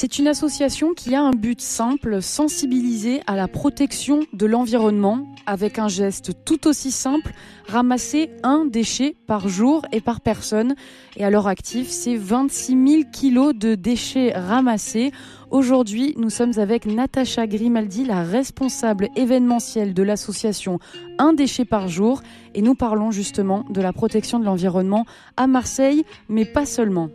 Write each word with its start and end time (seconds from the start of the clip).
C'est 0.00 0.20
une 0.20 0.28
association 0.28 0.94
qui 0.94 1.16
a 1.16 1.22
un 1.22 1.32
but 1.32 1.60
simple, 1.60 2.22
sensibiliser 2.22 3.20
à 3.26 3.34
la 3.34 3.48
protection 3.48 4.20
de 4.32 4.46
l'environnement 4.46 5.26
avec 5.44 5.80
un 5.80 5.88
geste 5.88 6.44
tout 6.44 6.68
aussi 6.68 6.92
simple, 6.92 7.32
ramasser 7.66 8.30
un 8.44 8.64
déchet 8.64 9.16
par 9.26 9.48
jour 9.48 9.84
et 9.90 10.00
par 10.00 10.20
personne. 10.20 10.76
Et 11.16 11.24
à 11.24 11.30
l'heure 11.30 11.48
active, 11.48 11.88
c'est 11.88 12.14
26 12.14 12.86
000 12.86 13.02
kilos 13.10 13.56
de 13.56 13.74
déchets 13.74 14.30
ramassés. 14.36 15.10
Aujourd'hui, 15.50 16.14
nous 16.16 16.30
sommes 16.30 16.56
avec 16.58 16.86
Natacha 16.86 17.48
Grimaldi, 17.48 18.04
la 18.04 18.22
responsable 18.22 19.08
événementielle 19.16 19.94
de 19.94 20.04
l'association 20.04 20.78
Un 21.18 21.32
déchet 21.32 21.64
par 21.64 21.88
jour. 21.88 22.22
Et 22.54 22.62
nous 22.62 22.76
parlons 22.76 23.10
justement 23.10 23.64
de 23.68 23.80
la 23.80 23.92
protection 23.92 24.38
de 24.38 24.44
l'environnement 24.44 25.06
à 25.36 25.48
Marseille, 25.48 26.04
mais 26.28 26.44
pas 26.44 26.66
seulement. 26.66 27.08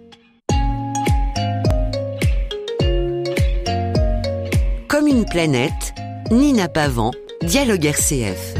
Comme 5.03 5.17
une 5.17 5.25
planète, 5.25 5.93
Nina 6.31 6.69
Pavant, 6.69 7.11
Dialogue 7.41 7.83
RCF. 7.83 8.53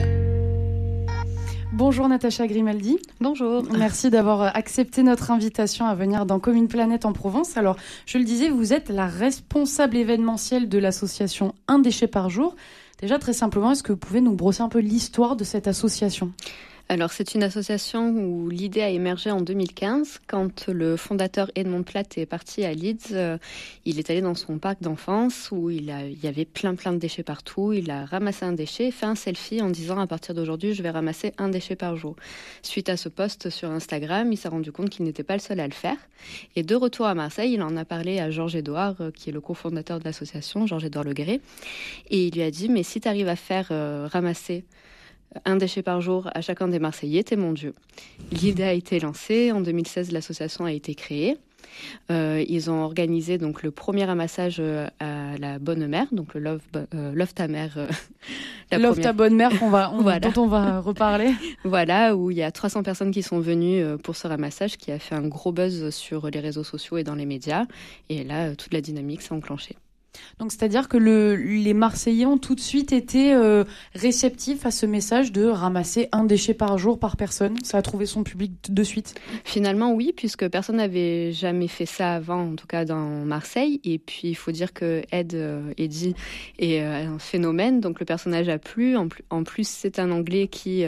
Bonjour 1.71 2.09
Natacha 2.09 2.47
Grimaldi. 2.47 2.97
Bonjour. 3.21 3.63
Merci 3.71 4.09
d'avoir 4.09 4.53
accepté 4.53 5.03
notre 5.03 5.31
invitation 5.31 5.85
à 5.85 5.95
venir 5.95 6.25
dans 6.25 6.41
Comme 6.41 6.57
une 6.57 6.67
planète 6.67 7.05
en 7.05 7.13
Provence. 7.13 7.55
Alors, 7.55 7.77
je 8.05 8.17
le 8.17 8.25
disais, 8.25 8.49
vous 8.49 8.73
êtes 8.73 8.89
la 8.89 9.07
responsable 9.07 9.95
événementielle 9.95 10.67
de 10.67 10.79
l'association 10.79 11.55
Un 11.69 11.79
déchet 11.79 12.07
par 12.07 12.29
jour. 12.29 12.57
Déjà, 12.99 13.19
très 13.19 13.31
simplement, 13.31 13.71
est-ce 13.71 13.83
que 13.83 13.93
vous 13.93 13.97
pouvez 13.97 14.19
nous 14.19 14.35
brosser 14.35 14.63
un 14.63 14.69
peu 14.69 14.79
l'histoire 14.79 15.37
de 15.37 15.45
cette 15.45 15.69
association? 15.69 16.33
Alors 16.93 17.11
c'est 17.11 17.33
une 17.33 17.41
association 17.41 18.11
où 18.11 18.49
l'idée 18.49 18.83
a 18.83 18.89
émergé 18.89 19.31
en 19.31 19.41
2015 19.41 20.19
quand 20.27 20.67
le 20.67 20.95
fondateur 20.95 21.49
Edmond 21.55 21.81
Platt 21.81 22.19
est 22.19 22.27
parti 22.27 22.65
à 22.65 22.71
Leeds. 22.71 23.13
Euh, 23.13 23.39
il 23.85 23.97
est 23.97 24.11
allé 24.11 24.21
dans 24.21 24.35
son 24.35 24.59
parc 24.59 24.79
d'enfance 24.83 25.49
où 25.51 25.71
il, 25.71 25.85
y 25.85 26.27
avait 26.27 26.45
plein 26.45 26.75
plein 26.75 26.93
de 26.93 26.99
déchets 26.99 27.23
partout. 27.23 27.73
Il 27.73 27.89
a 27.89 28.05
ramassé 28.05 28.45
un 28.45 28.51
déchet, 28.51 28.91
fait 28.91 29.07
un 29.07 29.15
selfie 29.15 29.59
en 29.59 29.71
disant 29.71 29.97
à 29.97 30.05
partir 30.05 30.35
d'aujourd'hui 30.35 30.75
je 30.75 30.83
vais 30.83 30.91
ramasser 30.91 31.33
un 31.39 31.49
déchet 31.49 31.75
par 31.75 31.95
jour. 31.95 32.15
Suite 32.61 32.89
à 32.89 32.95
ce 32.95 33.09
post 33.09 33.49
sur 33.49 33.71
Instagram, 33.71 34.31
il 34.31 34.37
s'est 34.37 34.49
rendu 34.49 34.71
compte 34.71 34.91
qu'il 34.91 35.03
n'était 35.03 35.23
pas 35.23 35.33
le 35.33 35.41
seul 35.41 35.59
à 35.59 35.65
le 35.65 35.73
faire. 35.73 35.97
Et 36.55 36.61
de 36.61 36.75
retour 36.75 37.07
à 37.07 37.15
Marseille, 37.15 37.53
il 37.53 37.63
en 37.63 37.75
a 37.75 37.85
parlé 37.85 38.19
à 38.19 38.29
Georges 38.29 38.55
Edouard, 38.55 38.97
euh, 39.01 39.09
qui 39.09 39.31
est 39.31 39.33
le 39.33 39.41
cofondateur 39.41 39.97
de 39.97 40.03
l'association, 40.03 40.67
Georges 40.67 40.85
Edouard 40.85 41.05
Legré. 41.05 41.41
Et 42.11 42.27
il 42.27 42.35
lui 42.35 42.43
a 42.43 42.51
dit 42.51 42.69
mais 42.69 42.83
si 42.83 43.01
tu 43.01 43.07
arrives 43.07 43.29
à 43.29 43.35
faire 43.35 43.69
euh, 43.71 44.07
ramasser 44.11 44.63
un 45.45 45.55
déchet 45.55 45.81
par 45.81 46.01
jour 46.01 46.29
à 46.33 46.41
chacun 46.41 46.67
des 46.67 46.79
Marseillais, 46.79 47.23
t'es 47.23 47.35
mon 47.35 47.53
Dieu. 47.53 47.73
L'idée 48.31 48.63
a 48.63 48.73
été 48.73 48.99
lancée. 48.99 49.51
En 49.51 49.61
2016, 49.61 50.11
l'association 50.11 50.65
a 50.65 50.71
été 50.71 50.95
créée. 50.95 51.37
Euh, 52.11 52.43
ils 52.47 52.69
ont 52.69 52.83
organisé 52.83 53.37
donc 53.37 53.63
le 53.63 53.71
premier 53.71 54.05
ramassage 54.05 54.57
euh, 54.59 54.87
à 54.99 55.37
la 55.39 55.59
Bonne 55.59 55.87
Mère, 55.87 56.07
donc 56.11 56.33
le 56.33 56.41
Love, 56.41 56.61
euh, 56.75 57.13
love 57.13 57.33
ta 57.33 57.47
mère. 57.47 57.87
love 58.71 58.99
ta 58.99 59.13
bonne 59.13 59.35
mère 59.35 59.57
qu'on 59.59 59.69
va, 59.69 60.19
dont 60.19 60.41
on 60.41 60.47
va 60.47 60.79
reparler. 60.79 61.31
voilà, 61.63 62.15
où 62.15 62.31
il 62.31 62.37
y 62.37 62.43
a 62.43 62.51
300 62.51 62.83
personnes 62.83 63.11
qui 63.11 63.23
sont 63.23 63.39
venues 63.39 63.83
pour 63.99 64.15
ce 64.15 64.27
ramassage 64.27 64.77
qui 64.77 64.91
a 64.91 64.99
fait 64.99 65.15
un 65.15 65.27
gros 65.27 65.51
buzz 65.51 65.89
sur 65.89 66.29
les 66.29 66.39
réseaux 66.39 66.63
sociaux 66.63 66.97
et 66.97 67.03
dans 67.03 67.15
les 67.15 67.25
médias. 67.25 67.65
Et 68.09 68.23
là, 68.23 68.55
toute 68.55 68.73
la 68.73 68.81
dynamique 68.81 69.21
s'est 69.21 69.33
enclenchée. 69.33 69.75
Donc 70.39 70.51
c'est-à-dire 70.51 70.87
que 70.89 70.97
le, 70.97 71.35
les 71.35 71.73
Marseillais 71.73 72.25
ont 72.25 72.37
tout 72.37 72.55
de 72.55 72.59
suite 72.59 72.91
été 72.91 73.33
euh, 73.33 73.63
réceptifs 73.93 74.65
à 74.65 74.71
ce 74.71 74.85
message 74.85 75.31
de 75.31 75.45
ramasser 75.45 76.09
un 76.11 76.23
déchet 76.23 76.53
par 76.53 76.77
jour 76.77 76.99
par 76.99 77.17
personne. 77.17 77.55
Ça 77.63 77.77
a 77.77 77.81
trouvé 77.81 78.05
son 78.05 78.23
public 78.23 78.53
de 78.69 78.83
suite. 78.83 79.15
Finalement 79.43 79.93
oui, 79.93 80.13
puisque 80.15 80.47
personne 80.47 80.77
n'avait 80.77 81.31
jamais 81.31 81.67
fait 81.67 81.85
ça 81.85 82.13
avant, 82.13 82.51
en 82.51 82.55
tout 82.55 82.67
cas 82.67 82.85
dans 82.85 83.25
Marseille. 83.25 83.79
Et 83.83 83.99
puis 83.99 84.29
il 84.29 84.35
faut 84.35 84.51
dire 84.51 84.73
que 84.73 85.03
Ed, 85.11 85.33
euh, 85.35 85.73
est 85.77 86.81
euh, 86.81 87.07
un 87.07 87.19
phénomène, 87.19 87.79
donc 87.79 87.99
le 87.99 88.05
personnage 88.05 88.49
a 88.49 88.57
plu. 88.57 88.97
En, 88.97 89.07
en 89.29 89.43
plus 89.43 89.67
c'est 89.67 89.99
un 89.99 90.11
Anglais 90.11 90.47
qui 90.47 90.83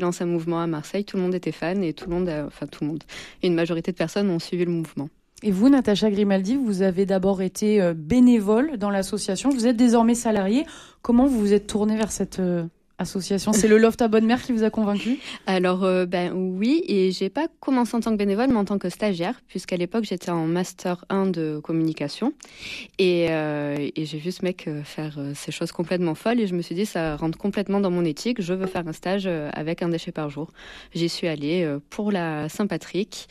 lance 0.00 0.20
un 0.20 0.26
mouvement 0.26 0.60
à 0.60 0.66
Marseille. 0.66 1.04
Tout 1.04 1.16
le 1.16 1.22
monde 1.22 1.34
était 1.34 1.52
fan 1.52 1.82
et 1.82 1.92
tout 1.92 2.08
le 2.08 2.14
monde, 2.14 2.28
enfin 2.46 2.66
tout 2.66 2.84
le 2.84 2.90
monde, 2.90 3.04
une 3.42 3.54
majorité 3.54 3.92
de 3.92 3.96
personnes 3.96 4.30
ont 4.30 4.38
suivi 4.38 4.64
le 4.64 4.70
mouvement. 4.70 5.08
Et 5.42 5.52
vous, 5.52 5.68
Natacha 5.68 6.10
Grimaldi, 6.10 6.56
vous 6.56 6.82
avez 6.82 7.06
d'abord 7.06 7.42
été 7.42 7.80
euh, 7.80 7.94
bénévole 7.94 8.76
dans 8.76 8.90
l'association. 8.90 9.50
Vous 9.50 9.66
êtes 9.68 9.76
désormais 9.76 10.16
salarié. 10.16 10.66
Comment 11.00 11.26
vous 11.26 11.38
vous 11.38 11.52
êtes 11.52 11.68
tourné 11.68 11.96
vers 11.96 12.10
cette 12.10 12.40
euh, 12.40 12.64
association 12.98 13.52
C'est 13.52 13.68
le 13.68 13.78
Loft 13.78 14.02
à 14.02 14.08
Bonne 14.08 14.26
Mère 14.26 14.42
qui 14.42 14.52
vous 14.52 14.64
a 14.64 14.70
convaincu? 14.70 15.18
Alors, 15.46 15.84
euh, 15.84 16.06
ben 16.06 16.32
oui, 16.32 16.82
et 16.86 17.10
j'ai 17.12 17.30
pas 17.30 17.46
commencé 17.60 17.96
en 17.96 18.00
tant 18.00 18.10
que 18.10 18.16
bénévole, 18.16 18.48
mais 18.48 18.56
en 18.56 18.64
tant 18.64 18.78
que 18.78 18.88
stagiaire, 18.88 19.40
puisqu'à 19.48 19.76
l'époque 19.76 20.04
j'étais 20.04 20.30
en 20.30 20.46
master 20.46 21.04
1 21.08 21.26
de 21.26 21.60
communication, 21.62 22.32
et, 22.98 23.26
et 23.26 24.04
j'ai 24.04 24.18
vu 24.18 24.32
ce 24.32 24.44
mec 24.44 24.68
faire 24.84 25.18
ces 25.34 25.52
choses 25.52 25.72
complètement 25.72 26.14
folles, 26.14 26.40
et 26.40 26.46
je 26.46 26.54
me 26.54 26.62
suis 26.62 26.74
dit 26.74 26.86
ça 26.86 27.16
rentre 27.16 27.38
complètement 27.38 27.80
dans 27.80 27.90
mon 27.90 28.04
éthique. 28.04 28.40
Je 28.42 28.54
veux 28.54 28.66
faire 28.66 28.86
un 28.86 28.92
stage 28.92 29.28
avec 29.52 29.82
un 29.82 29.88
déchet 29.88 30.12
par 30.12 30.30
jour. 30.30 30.52
J'y 30.94 31.08
suis 31.08 31.28
allée 31.28 31.68
pour 31.90 32.12
la 32.12 32.48
Saint-Patrick. 32.48 33.28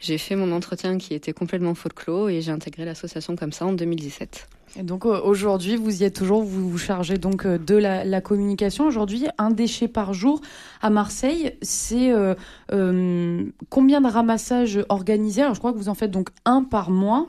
J'ai 0.00 0.18
fait 0.18 0.36
mon 0.36 0.52
entretien 0.52 0.98
qui 0.98 1.14
était 1.14 1.32
complètement 1.32 1.74
folklore 1.74 2.28
et 2.28 2.42
j'ai 2.42 2.52
intégré 2.52 2.84
l'association 2.84 3.36
comme 3.36 3.52
ça 3.52 3.66
en 3.66 3.72
2017. 3.72 4.48
Et 4.76 4.82
donc 4.82 5.06
euh, 5.06 5.20
aujourd'hui, 5.22 5.76
vous 5.76 6.02
y 6.02 6.04
êtes 6.04 6.16
toujours, 6.16 6.42
vous 6.42 6.68
vous 6.68 6.78
chargez 6.78 7.16
donc 7.16 7.46
euh, 7.46 7.58
de 7.58 7.76
la, 7.76 8.20
communication. 8.20 8.86
Aujourd'hui, 8.86 9.26
un 9.38 9.50
déchet 9.50 9.86
par 9.86 10.12
jour 10.14 10.40
à 10.82 10.90
Marseille, 10.90 11.56
c'est 11.62 12.12
euh, 12.12 13.44
combien 13.68 14.00
de 14.00 14.08
ramassages 14.08 14.84
organisés? 14.88 15.42
Alors 15.42 15.54
je 15.54 15.60
crois 15.60 15.72
que 15.72 15.78
vous 15.78 15.88
en 15.88 15.94
faites 15.94 16.10
donc 16.10 16.30
un 16.44 16.64
par 16.64 16.90
mois. 16.90 17.26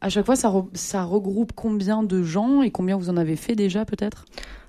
À 0.00 0.08
chaque 0.08 0.26
fois, 0.26 0.36
ça, 0.36 0.52
ça 0.74 1.02
regroupe 1.02 1.52
combien 1.54 2.02
de 2.02 2.22
gens 2.22 2.62
et 2.62 2.70
combien 2.70 2.96
vous 2.96 3.10
en 3.10 3.16
avez 3.16 3.36
fait 3.36 3.54
déjà 3.54 3.84
peut-être? 3.84 4.24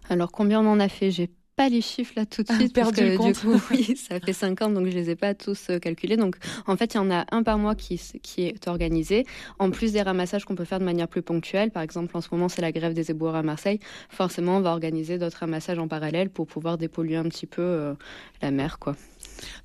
Alors 0.09 0.31
combien 0.31 0.61
on 0.61 0.69
en 0.69 0.79
a 0.79 0.89
fait? 0.89 1.11
J'ai 1.11 1.29
pas 1.59 1.67
les 1.67 1.81
chiffres 1.81 2.13
là 2.15 2.25
tout 2.25 2.41
de 2.41 2.49
suite. 2.53 2.73
parce 2.73 2.93
que, 2.93 3.11
du 3.11 3.33
coup, 3.33 3.61
oui, 3.71 3.97
ça 4.09 4.17
fait 4.21 4.31
cinq 4.31 4.61
ans, 4.61 4.69
donc 4.69 4.85
je 4.85 4.93
les 4.93 5.09
ai 5.09 5.17
pas 5.17 5.33
tous 5.33 5.69
euh, 5.69 5.77
calculés. 5.77 6.15
Donc, 6.15 6.37
en 6.67 6.77
fait, 6.77 6.93
il 6.93 6.97
y 6.97 6.99
en 7.01 7.11
a 7.11 7.25
un 7.31 7.43
par 7.43 7.57
mois 7.57 7.75
qui, 7.75 7.99
qui 8.23 8.43
est 8.43 8.65
organisé, 8.69 9.25
en 9.59 9.69
plus 9.69 9.91
des 9.91 10.01
ramassages 10.01 10.45
qu'on 10.45 10.55
peut 10.55 10.63
faire 10.63 10.79
de 10.79 10.85
manière 10.85 11.09
plus 11.09 11.21
ponctuelle. 11.21 11.69
Par 11.71 11.83
exemple, 11.83 12.15
en 12.15 12.21
ce 12.21 12.29
moment, 12.31 12.47
c'est 12.47 12.61
la 12.61 12.71
grève 12.71 12.93
des 12.93 13.11
éboueurs 13.11 13.35
à 13.35 13.43
Marseille. 13.43 13.81
Forcément, 14.07 14.55
on 14.55 14.61
va 14.61 14.71
organiser 14.71 15.17
d'autres 15.17 15.39
ramassages 15.39 15.79
en 15.79 15.89
parallèle 15.89 16.29
pour 16.29 16.47
pouvoir 16.47 16.77
dépolluer 16.77 17.17
un 17.17 17.23
petit 17.23 17.45
peu 17.45 17.61
euh, 17.61 17.93
la 18.41 18.51
mer, 18.51 18.79
quoi. 18.79 18.95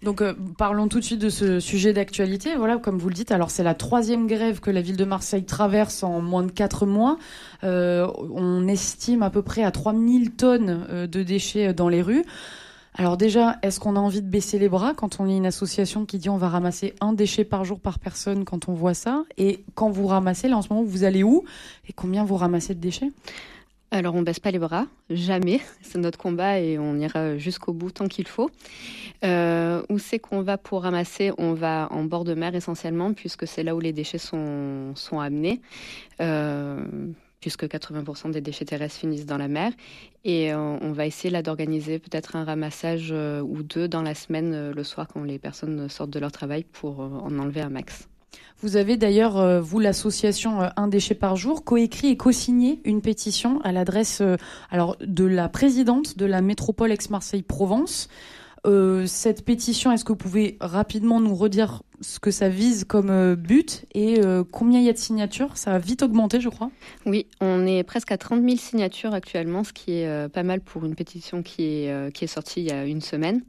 Donc 0.03 0.21
euh, 0.21 0.35
parlons 0.59 0.89
tout 0.89 1.01
de 1.01 1.05
suite 1.05 1.21
de 1.21 1.29
ce 1.29 1.61
sujet 1.61 1.93
d'actualité. 1.93 2.57
Voilà, 2.57 2.79
comme 2.79 2.99
vous 2.99 3.09
le 3.09 3.15
dites, 3.15 3.33
alors 3.33 3.51
c'est 3.51 3.63
la 3.63 3.75
troisième 3.75 4.27
grève 4.27 4.61
que 4.61 4.71
la 4.71 4.81
ville 4.81 4.97
de 4.97 5.05
Marseille 5.05 5.45
traverse 5.45 6.03
en 6.03 6.21
moins 6.21 6.43
de 6.43 6.51
quatre 6.51 6.87
mois. 6.87 7.19
Euh, 7.65 8.07
on 8.35 8.67
estime 8.69 9.23
à 9.23 9.31
peu 9.31 9.43
près 9.43 9.65
à 9.65 9.71
3000 9.71 10.33
tonnes 10.33 10.87
euh, 10.91 11.07
de 11.07 11.23
déchets 11.23 11.73
dans 11.73 11.89
les 11.89 12.03
rues. 12.03 12.25
Alors 12.97 13.17
déjà, 13.17 13.57
est-ce 13.63 13.81
qu'on 13.81 13.97
a 13.97 13.99
envie 13.99 14.23
de 14.23 14.29
baisser 14.29 14.57
les 14.57 14.69
bras 14.69 14.95
quand 14.95 15.19
on 15.19 15.29
est 15.29 15.37
une 15.37 15.47
association 15.47 16.05
qui 16.07 16.19
dit 16.19 16.29
on 16.29 16.37
va 16.37 16.49
ramasser 16.49 16.95
un 17.01 17.13
déchet 17.13 17.43
par 17.43 17.65
jour 17.65 17.81
par 17.81 17.99
personne 17.99 18.45
quand 18.45 18.69
on 18.69 18.73
voit 18.73 18.95
ça? 18.95 19.25
Et 19.37 19.65
quand 19.75 19.91
vous 19.91 20.07
ramassez, 20.07 20.47
là 20.47 20.57
en 20.57 20.63
ce 20.63 20.69
moment, 20.73 20.85
vous 20.85 21.03
allez 21.03 21.25
où? 21.25 21.43
Et 21.89 21.93
combien 21.93 22.25
vous 22.25 22.37
ramassez 22.37 22.75
de 22.75 22.81
déchets? 22.81 23.11
Alors 23.95 24.17
on 24.17 24.23
baisse 24.23 24.41
pas 24.41 24.51
les 24.51 24.59
bras, 24.59 24.87
jamais. 25.09 25.61
C'est 25.83 25.99
notre 25.99 26.19
combat 26.19 26.59
et 26.59 26.79
on 26.79 26.97
ira 26.97 27.39
jusqu'au 27.39 27.73
bout 27.73 27.93
tant 27.93 28.09
qu'il 28.09 28.27
faut. 28.27 28.51
Euh, 29.25 29.83
où 29.89 29.99
c'est 29.99 30.19
qu'on 30.19 30.43
va 30.43 30.59
pour 30.59 30.83
ramasser? 30.83 31.31
On 31.39 31.55
va 31.55 31.89
en 31.93 32.03
bord 32.03 32.25
de 32.25 32.35
mer 32.35 32.55
essentiellement 32.55 33.15
puisque 33.15 33.47
c'est 33.47 33.63
là 33.63 33.75
où 33.77 33.81
les 33.81 33.93
déchets 33.93 34.19
sont, 34.19 34.93
sont 34.97 35.21
amenés. 35.21 35.61
Euh, 36.21 36.85
puisque 37.41 37.65
80% 37.65 38.33
des 38.33 38.41
déchets 38.41 38.65
terrestres 38.65 38.97
finissent 38.97 39.27
dans 39.27 39.39
la 39.39 39.49
mer. 39.49 39.73
Et 40.25 40.53
euh, 40.53 40.59
on 40.59 40.93
va 40.93 41.07
essayer 41.07 41.31
là 41.31 41.43
d'organiser 41.43 41.99
peut-être 41.99 42.37
un 42.37 42.45
ramassage 42.45 43.13
ou 43.13 43.63
deux 43.63 43.87
dans 43.87 44.03
la 44.03 44.15
semaine 44.15 44.71
le 44.71 44.85
soir 44.85 45.07
quand 45.07 45.23
les 45.23 45.39
personnes 45.39 45.89
sortent 45.89 46.11
de 46.11 46.19
leur 46.19 46.33
travail 46.33 46.65
pour 46.65 47.01
en 47.01 47.39
enlever 47.39 47.61
un 47.61 47.71
max. 47.71 48.09
Vous 48.65 48.77
avez 48.77 48.97
d'ailleurs, 48.97 49.37
euh, 49.37 49.61
vous, 49.61 49.79
l'association 49.79 50.63
euh, 50.63 50.69
Un 50.77 50.89
déchet 50.89 51.15
par 51.15 51.37
jour, 51.37 51.65
coécrit 51.65 52.09
et 52.09 52.17
co-signé 52.17 52.81
une 52.85 53.03
pétition 53.03 53.61
à 53.63 53.73
l'adresse 53.73 54.23
euh, 54.23 54.37
de 55.01 55.25
la 55.25 55.51
présidente 55.51 56.17
de 56.17 56.25
la 56.25 56.41
métropole 56.41 56.91
ex-Marseille-Provence. 56.91 58.09
cette 59.07 59.45
pétition, 59.45 59.93
est-ce 59.93 60.05
que 60.05 60.13
vous 60.13 60.17
pouvez 60.17 60.57
rapidement 60.61 61.21
nous 61.21 61.35
redire 61.35 61.83
ce 62.01 62.19
que 62.19 62.31
ça 62.31 62.49
vise 62.49 62.85
comme 62.85 63.11
euh, 63.11 63.37
but 63.37 63.85
et 63.95 64.21
euh, 64.21 64.45
combien 64.51 64.81
il 64.81 64.85
y 64.85 64.89
a 64.89 64.93
de 64.93 64.99
signatures? 64.99 65.57
Ça 65.57 65.75
a 65.75 65.79
vite 65.79 66.03
augmenté, 66.03 66.41
je 66.41 66.49
crois. 66.49 66.71
Oui, 67.07 67.27
on 67.41 67.67
est 67.67 67.83
presque 67.83 68.13
à 68.13 68.19
30 68.19 68.43
000 68.43 68.57
signatures 68.57 69.15
actuellement, 69.15 69.65
ce 69.65 69.73
qui 69.73 69.93
est 69.93 70.09
euh, 70.09 70.29
pas 70.29 70.43
mal 70.43 70.61
pour 70.61 70.85
une 70.85 70.95
pétition 70.95 71.43
qui 71.43 71.65
est, 71.65 72.13
qui 72.13 72.25
est 72.25 72.29
sortie 72.29 72.63
il 72.63 72.69
y 72.69 72.73
a 72.73 72.85
une 72.85 73.01
semaine. 73.01 73.43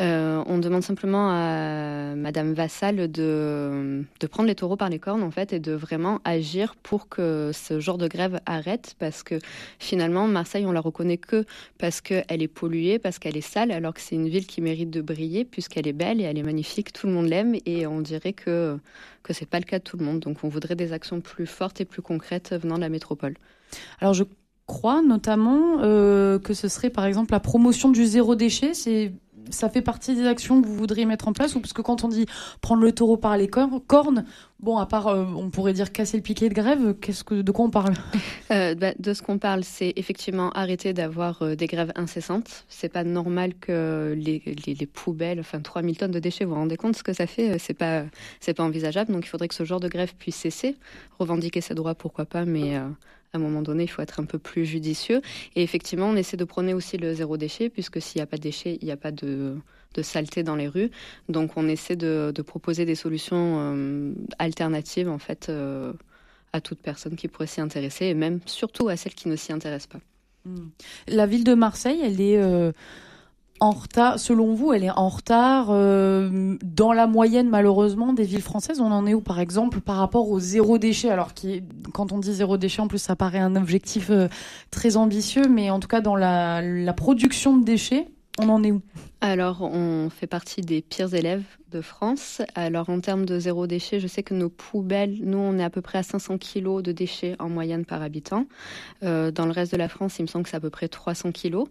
on 0.00 0.58
demande 0.58 0.82
simplement 0.82 1.30
à 1.30 2.14
Madame 2.14 2.52
Vassal 2.52 3.10
de, 3.10 4.04
de 4.20 4.26
prendre 4.26 4.48
les 4.48 4.54
taureaux 4.54 4.76
par 4.76 4.88
les 4.88 4.98
cornes, 4.98 5.22
en 5.22 5.30
fait, 5.30 5.52
et 5.52 5.58
de 5.58 5.72
vraiment 5.72 6.20
agir 6.24 6.76
pour 6.82 7.08
que 7.08 7.50
ce 7.52 7.80
genre 7.80 7.98
de 7.98 8.08
grève 8.08 8.40
arrête, 8.46 8.94
parce 8.98 9.22
que 9.22 9.38
finalement, 9.78 10.26
Marseille, 10.28 10.66
on 10.66 10.72
la 10.72 10.80
reconnaît 10.80 11.18
que 11.18 11.44
parce 11.78 12.00
qu'elle 12.00 12.42
est 12.42 12.48
polluée, 12.48 12.98
parce 12.98 13.18
qu'elle 13.18 13.36
est 13.36 13.40
sale, 13.40 13.72
alors 13.72 13.94
que 13.94 14.00
c'est 14.00 14.14
une 14.14 14.28
ville 14.28 14.46
qui 14.46 14.60
mérite 14.60 14.90
de 14.90 15.00
briller, 15.00 15.44
puisqu'elle 15.44 15.88
est 15.88 15.92
belle 15.92 16.20
et 16.20 16.24
elle 16.24 16.38
est 16.38 16.42
magnifique, 16.42 16.92
tout 16.92 17.06
le 17.06 17.12
monde 17.12 17.26
l'aime. 17.26 17.56
Et 17.80 17.86
on 17.86 18.00
dirait 18.00 18.32
que 18.32 18.78
que 19.22 19.32
c'est 19.32 19.46
pas 19.46 19.58
le 19.58 19.64
cas 19.64 19.78
de 19.78 19.84
tout 19.84 19.96
le 19.96 20.04
monde. 20.04 20.20
Donc 20.20 20.38
on 20.42 20.48
voudrait 20.48 20.76
des 20.76 20.92
actions 20.92 21.20
plus 21.20 21.46
fortes 21.46 21.80
et 21.80 21.84
plus 21.84 22.02
concrètes 22.02 22.54
venant 22.54 22.76
de 22.76 22.80
la 22.80 22.88
métropole. 22.88 23.34
Alors 24.00 24.14
je 24.14 24.24
crois 24.66 25.02
notamment 25.02 25.80
euh, 25.80 26.38
que 26.38 26.54
ce 26.54 26.68
serait 26.68 26.90
par 26.90 27.04
exemple 27.04 27.32
la 27.32 27.40
promotion 27.40 27.90
du 27.90 28.06
zéro 28.06 28.34
déchet. 28.34 28.74
C'est 28.74 29.12
ça 29.50 29.68
fait 29.68 29.82
partie 29.82 30.14
des 30.14 30.26
actions 30.26 30.60
que 30.60 30.66
vous 30.66 30.74
voudriez 30.74 31.06
mettre 31.06 31.28
en 31.28 31.32
place 31.32 31.54
ou 31.54 31.60
parce 31.60 31.72
que 31.72 31.82
quand 31.82 32.04
on 32.04 32.08
dit 32.08 32.26
prendre 32.60 32.82
le 32.82 32.92
taureau 32.92 33.16
par 33.16 33.36
les 33.36 33.48
cornes, 33.48 34.24
bon, 34.60 34.78
à 34.78 34.86
part, 34.86 35.08
euh, 35.08 35.24
on 35.24 35.50
pourrait 35.50 35.72
dire 35.72 35.92
casser 35.92 36.16
le 36.16 36.22
piquet 36.22 36.48
de 36.48 36.54
grève, 36.54 36.94
qu'est-ce 37.00 37.24
que, 37.24 37.42
de 37.42 37.52
quoi 37.52 37.64
on 37.64 37.70
parle? 37.70 37.94
Euh, 38.50 38.74
bah, 38.74 38.92
De 38.98 39.14
ce 39.14 39.22
qu'on 39.22 39.38
parle, 39.38 39.64
c'est 39.64 39.94
effectivement 39.96 40.50
arrêter 40.50 40.92
d'avoir 40.92 41.56
des 41.56 41.66
grèves 41.66 41.92
incessantes. 41.94 42.64
C'est 42.68 42.90
pas 42.90 43.02
normal 43.02 43.54
que 43.54 44.14
les, 44.14 44.86
poubelles, 44.86 45.40
enfin 45.40 45.60
3000 45.60 45.96
tonnes 45.96 46.10
de 46.10 46.18
déchets, 46.18 46.44
vous 46.44 46.50
vous 46.50 46.58
rendez 46.58 46.76
compte 46.76 46.94
ce 46.94 47.02
que 47.02 47.14
ça 47.14 47.26
fait? 47.26 47.58
C'est 47.58 47.72
pas, 47.72 48.02
c'est 48.40 48.52
pas 48.52 48.62
envisageable. 48.62 49.10
Donc 49.10 49.24
il 49.24 49.28
faudrait 49.28 49.48
que 49.48 49.54
ce 49.54 49.64
genre 49.64 49.80
de 49.80 49.88
grève 49.88 50.14
puisse 50.18 50.36
cesser. 50.36 50.76
Revendiquer 51.18 51.62
ses 51.62 51.74
droits, 51.74 51.94
pourquoi 51.94 52.26
pas, 52.26 52.44
mais 52.44 52.78
à 53.32 53.38
un 53.38 53.40
moment 53.40 53.62
donné, 53.62 53.84
il 53.84 53.88
faut 53.88 54.02
être 54.02 54.20
un 54.20 54.24
peu 54.24 54.38
plus 54.38 54.66
judicieux. 54.66 55.22
Et 55.56 55.62
effectivement, 55.62 56.06
on 56.06 56.16
essaie 56.16 56.36
de 56.36 56.44
prôner 56.44 56.74
aussi 56.74 56.98
le 56.98 57.14
zéro 57.14 57.36
déchet, 57.36 57.70
puisque 57.70 58.00
s'il 58.00 58.18
n'y 58.18 58.22
a 58.22 58.26
pas 58.26 58.36
de 58.36 58.42
déchets, 58.42 58.78
il 58.82 58.84
n'y 58.84 58.92
a 58.92 58.96
pas 58.96 59.10
de, 59.10 59.56
saleté 60.02 60.42
dans 60.42 60.56
les 60.56 60.68
rues. 60.68 60.90
Donc, 61.28 61.56
on 61.56 61.66
essaie 61.66 61.96
de, 61.96 62.32
proposer 62.42 62.84
des 62.84 62.94
solutions 62.94 63.56
euh, 63.58 64.12
alternatives, 64.38 65.08
en 65.08 65.18
fait, 65.18 65.48
euh, 65.48 65.92
à 66.52 66.60
toute 66.60 66.80
personne 66.80 67.16
qui 67.16 67.28
pourrait 67.28 67.46
s'y 67.46 67.62
intéresser, 67.62 68.06
et 68.06 68.14
même 68.14 68.40
surtout 68.44 68.88
à 68.88 68.96
celles 68.96 69.14
qui 69.14 69.28
ne 69.28 69.36
s'y 69.36 69.52
intéressent 69.52 69.98
pas. 69.98 70.00
Hmm. 70.44 70.68
La 71.08 71.26
ville 71.26 71.44
de 71.44 71.54
Marseille, 71.54 72.00
elle 72.02 72.20
est 72.20 72.36
euh, 72.36 72.72
en 73.62 73.70
retard, 73.70 74.18
selon 74.18 74.54
vous, 74.54 74.72
elle 74.72 74.82
est 74.82 74.90
en 74.90 75.08
retard 75.08 75.68
euh, 75.70 76.56
dans 76.64 76.92
la 76.92 77.06
moyenne 77.06 77.48
malheureusement 77.48 78.12
des 78.12 78.24
villes 78.24 78.42
françaises? 78.42 78.80
On 78.80 78.90
en 78.90 79.06
est 79.06 79.14
où 79.14 79.20
par 79.20 79.38
exemple 79.38 79.80
par 79.80 79.98
rapport 79.98 80.28
au 80.28 80.40
zéro 80.40 80.78
déchet? 80.78 81.10
Alors 81.10 81.32
qui, 81.32 81.62
quand 81.92 82.10
on 82.10 82.18
dit 82.18 82.34
zéro 82.34 82.56
déchet, 82.56 82.82
en 82.82 82.88
plus 82.88 82.98
ça 82.98 83.14
paraît 83.14 83.38
un 83.38 83.54
objectif 83.54 84.10
euh, 84.10 84.26
très 84.72 84.96
ambitieux, 84.96 85.46
mais 85.48 85.70
en 85.70 85.78
tout 85.78 85.86
cas 85.86 86.00
dans 86.00 86.16
la, 86.16 86.60
la 86.60 86.92
production 86.92 87.56
de 87.56 87.64
déchets, 87.64 88.08
on 88.38 88.48
en 88.48 88.62
est 88.62 88.72
où? 88.72 88.80
Alors, 89.20 89.62
on 89.62 90.10
fait 90.10 90.26
partie 90.26 90.62
des 90.62 90.82
pires 90.82 91.14
élèves 91.14 91.44
de 91.70 91.80
France. 91.80 92.42
Alors, 92.54 92.88
en 92.88 93.00
termes 93.00 93.26
de 93.26 93.38
zéro 93.38 93.66
déchet, 93.66 94.00
je 94.00 94.06
sais 94.06 94.22
que 94.22 94.34
nos 94.34 94.48
poubelles, 94.48 95.18
nous, 95.22 95.38
on 95.38 95.58
est 95.58 95.64
à 95.64 95.70
peu 95.70 95.80
près 95.80 95.98
à 95.98 96.02
500 96.02 96.38
kilos 96.38 96.82
de 96.82 96.92
déchets 96.92 97.36
en 97.38 97.48
moyenne 97.48 97.84
par 97.84 98.02
habitant. 98.02 98.46
Euh, 99.02 99.30
dans 99.30 99.46
le 99.46 99.52
reste 99.52 99.72
de 99.72 99.76
la 99.76 99.88
France, 99.88 100.18
il 100.18 100.22
me 100.22 100.26
semble 100.26 100.44
que 100.44 100.50
c'est 100.50 100.56
à 100.56 100.60
peu 100.60 100.70
près 100.70 100.88
300 100.88 101.32
kilos. 101.32 101.68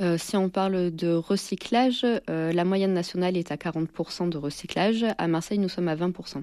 Euh, 0.00 0.16
si 0.18 0.36
on 0.36 0.48
parle 0.48 0.94
de 0.94 1.12
recyclage, 1.12 2.04
euh, 2.04 2.52
la 2.52 2.64
moyenne 2.64 2.94
nationale 2.94 3.36
est 3.36 3.52
à 3.52 3.56
40% 3.56 4.28
de 4.28 4.38
recyclage. 4.38 5.04
À 5.18 5.28
Marseille, 5.28 5.58
nous 5.58 5.68
sommes 5.68 5.88
à 5.88 5.96
20%. 5.96 6.42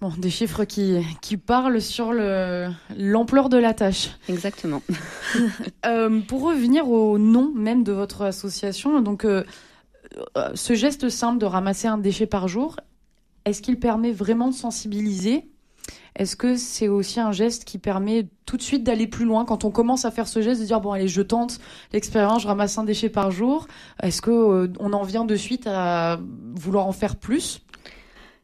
Bon, 0.00 0.12
des 0.16 0.30
chiffres 0.30 0.64
qui, 0.64 1.04
qui 1.20 1.36
parlent 1.36 1.80
sur 1.80 2.12
l'ampleur 2.96 3.50
de 3.50 3.58
la 3.58 3.74
tâche. 3.74 4.10
Exactement. 4.28 4.82
euh, 5.86 6.20
pour 6.20 6.42
revenir 6.42 6.88
au 6.88 7.18
nom 7.18 7.52
même 7.54 7.84
de 7.84 7.92
votre 7.92 8.22
association, 8.22 9.02
donc 9.02 9.26
euh, 9.26 9.44
euh, 10.36 10.50
ce 10.54 10.74
geste 10.74 11.08
simple 11.08 11.38
de 11.38 11.46
ramasser 11.46 11.86
un 11.86 11.98
déchet 11.98 12.26
par 12.26 12.48
jour, 12.48 12.76
est-ce 13.44 13.62
qu'il 13.62 13.78
permet 13.78 14.12
vraiment 14.12 14.48
de 14.48 14.54
sensibiliser? 14.54 15.50
Est-ce 16.16 16.36
que 16.36 16.56
c'est 16.56 16.88
aussi 16.88 17.20
un 17.20 17.32
geste 17.32 17.64
qui 17.64 17.78
permet 17.78 18.28
tout 18.44 18.56
de 18.56 18.62
suite 18.62 18.82
d'aller 18.82 19.06
plus 19.06 19.24
loin 19.24 19.44
quand 19.44 19.64
on 19.64 19.70
commence 19.70 20.04
à 20.04 20.10
faire 20.10 20.28
ce 20.28 20.42
geste 20.42 20.60
de 20.60 20.66
dire 20.66 20.80
bon 20.80 20.92
allez 20.92 21.08
je 21.08 21.22
tente 21.22 21.60
l'expérience, 21.92 22.42
je 22.42 22.48
ramasse 22.48 22.76
un 22.78 22.84
déchet 22.84 23.08
par 23.08 23.30
jour 23.30 23.68
Est-ce 24.02 24.20
que 24.20 24.30
euh, 24.30 24.72
on 24.80 24.92
en 24.92 25.02
vient 25.02 25.24
de 25.24 25.36
suite 25.36 25.66
à 25.66 26.18
vouloir 26.54 26.86
en 26.86 26.92
faire 26.92 27.16
plus? 27.16 27.62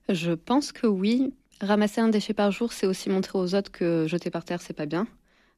Je 0.08 0.32
pense 0.32 0.70
que 0.70 0.86
oui, 0.86 1.34
Ramasser 1.60 2.00
un 2.00 2.08
déchet 2.08 2.34
par 2.34 2.50
jour, 2.50 2.72
c'est 2.72 2.86
aussi 2.86 3.08
montrer 3.08 3.38
aux 3.38 3.54
autres 3.54 3.72
que 3.72 4.06
jeter 4.06 4.30
par 4.30 4.44
terre, 4.44 4.60
c'est 4.60 4.74
pas 4.74 4.86
bien. 4.86 5.06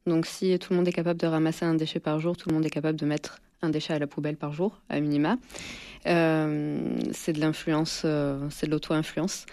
Donc 0.07 0.27
si 0.27 0.59
tout 0.59 0.73
le 0.73 0.77
monde 0.79 0.89
est 0.89 0.93
capable 0.93 1.21
de 1.21 1.27
ramasser 1.27 1.65
un 1.65 1.75
déchet 1.75 2.01
par 2.01 2.21
jour, 2.21 2.37
tout 2.37 2.49
le 2.49 2.55
monde 2.55 2.65
est 2.65 2.71
capable 2.71 2.99
de 2.99 3.05
mettre 3.05 3.41
un 3.63 3.69
déchet 3.69 3.93
à 3.93 3.99
la 3.99 4.07
poubelle 4.07 4.37
par 4.37 4.53
jour, 4.53 4.81
à 4.89 5.01
minima. 5.01 5.37
Euh, 6.07 6.97
c'est 7.13 7.33
de 7.33 7.41
l'influence, 7.41 8.03
euh, 8.05 8.39
c'est 8.51 8.67
de 8.67 8.71
l'auto-influence. 8.71 9.47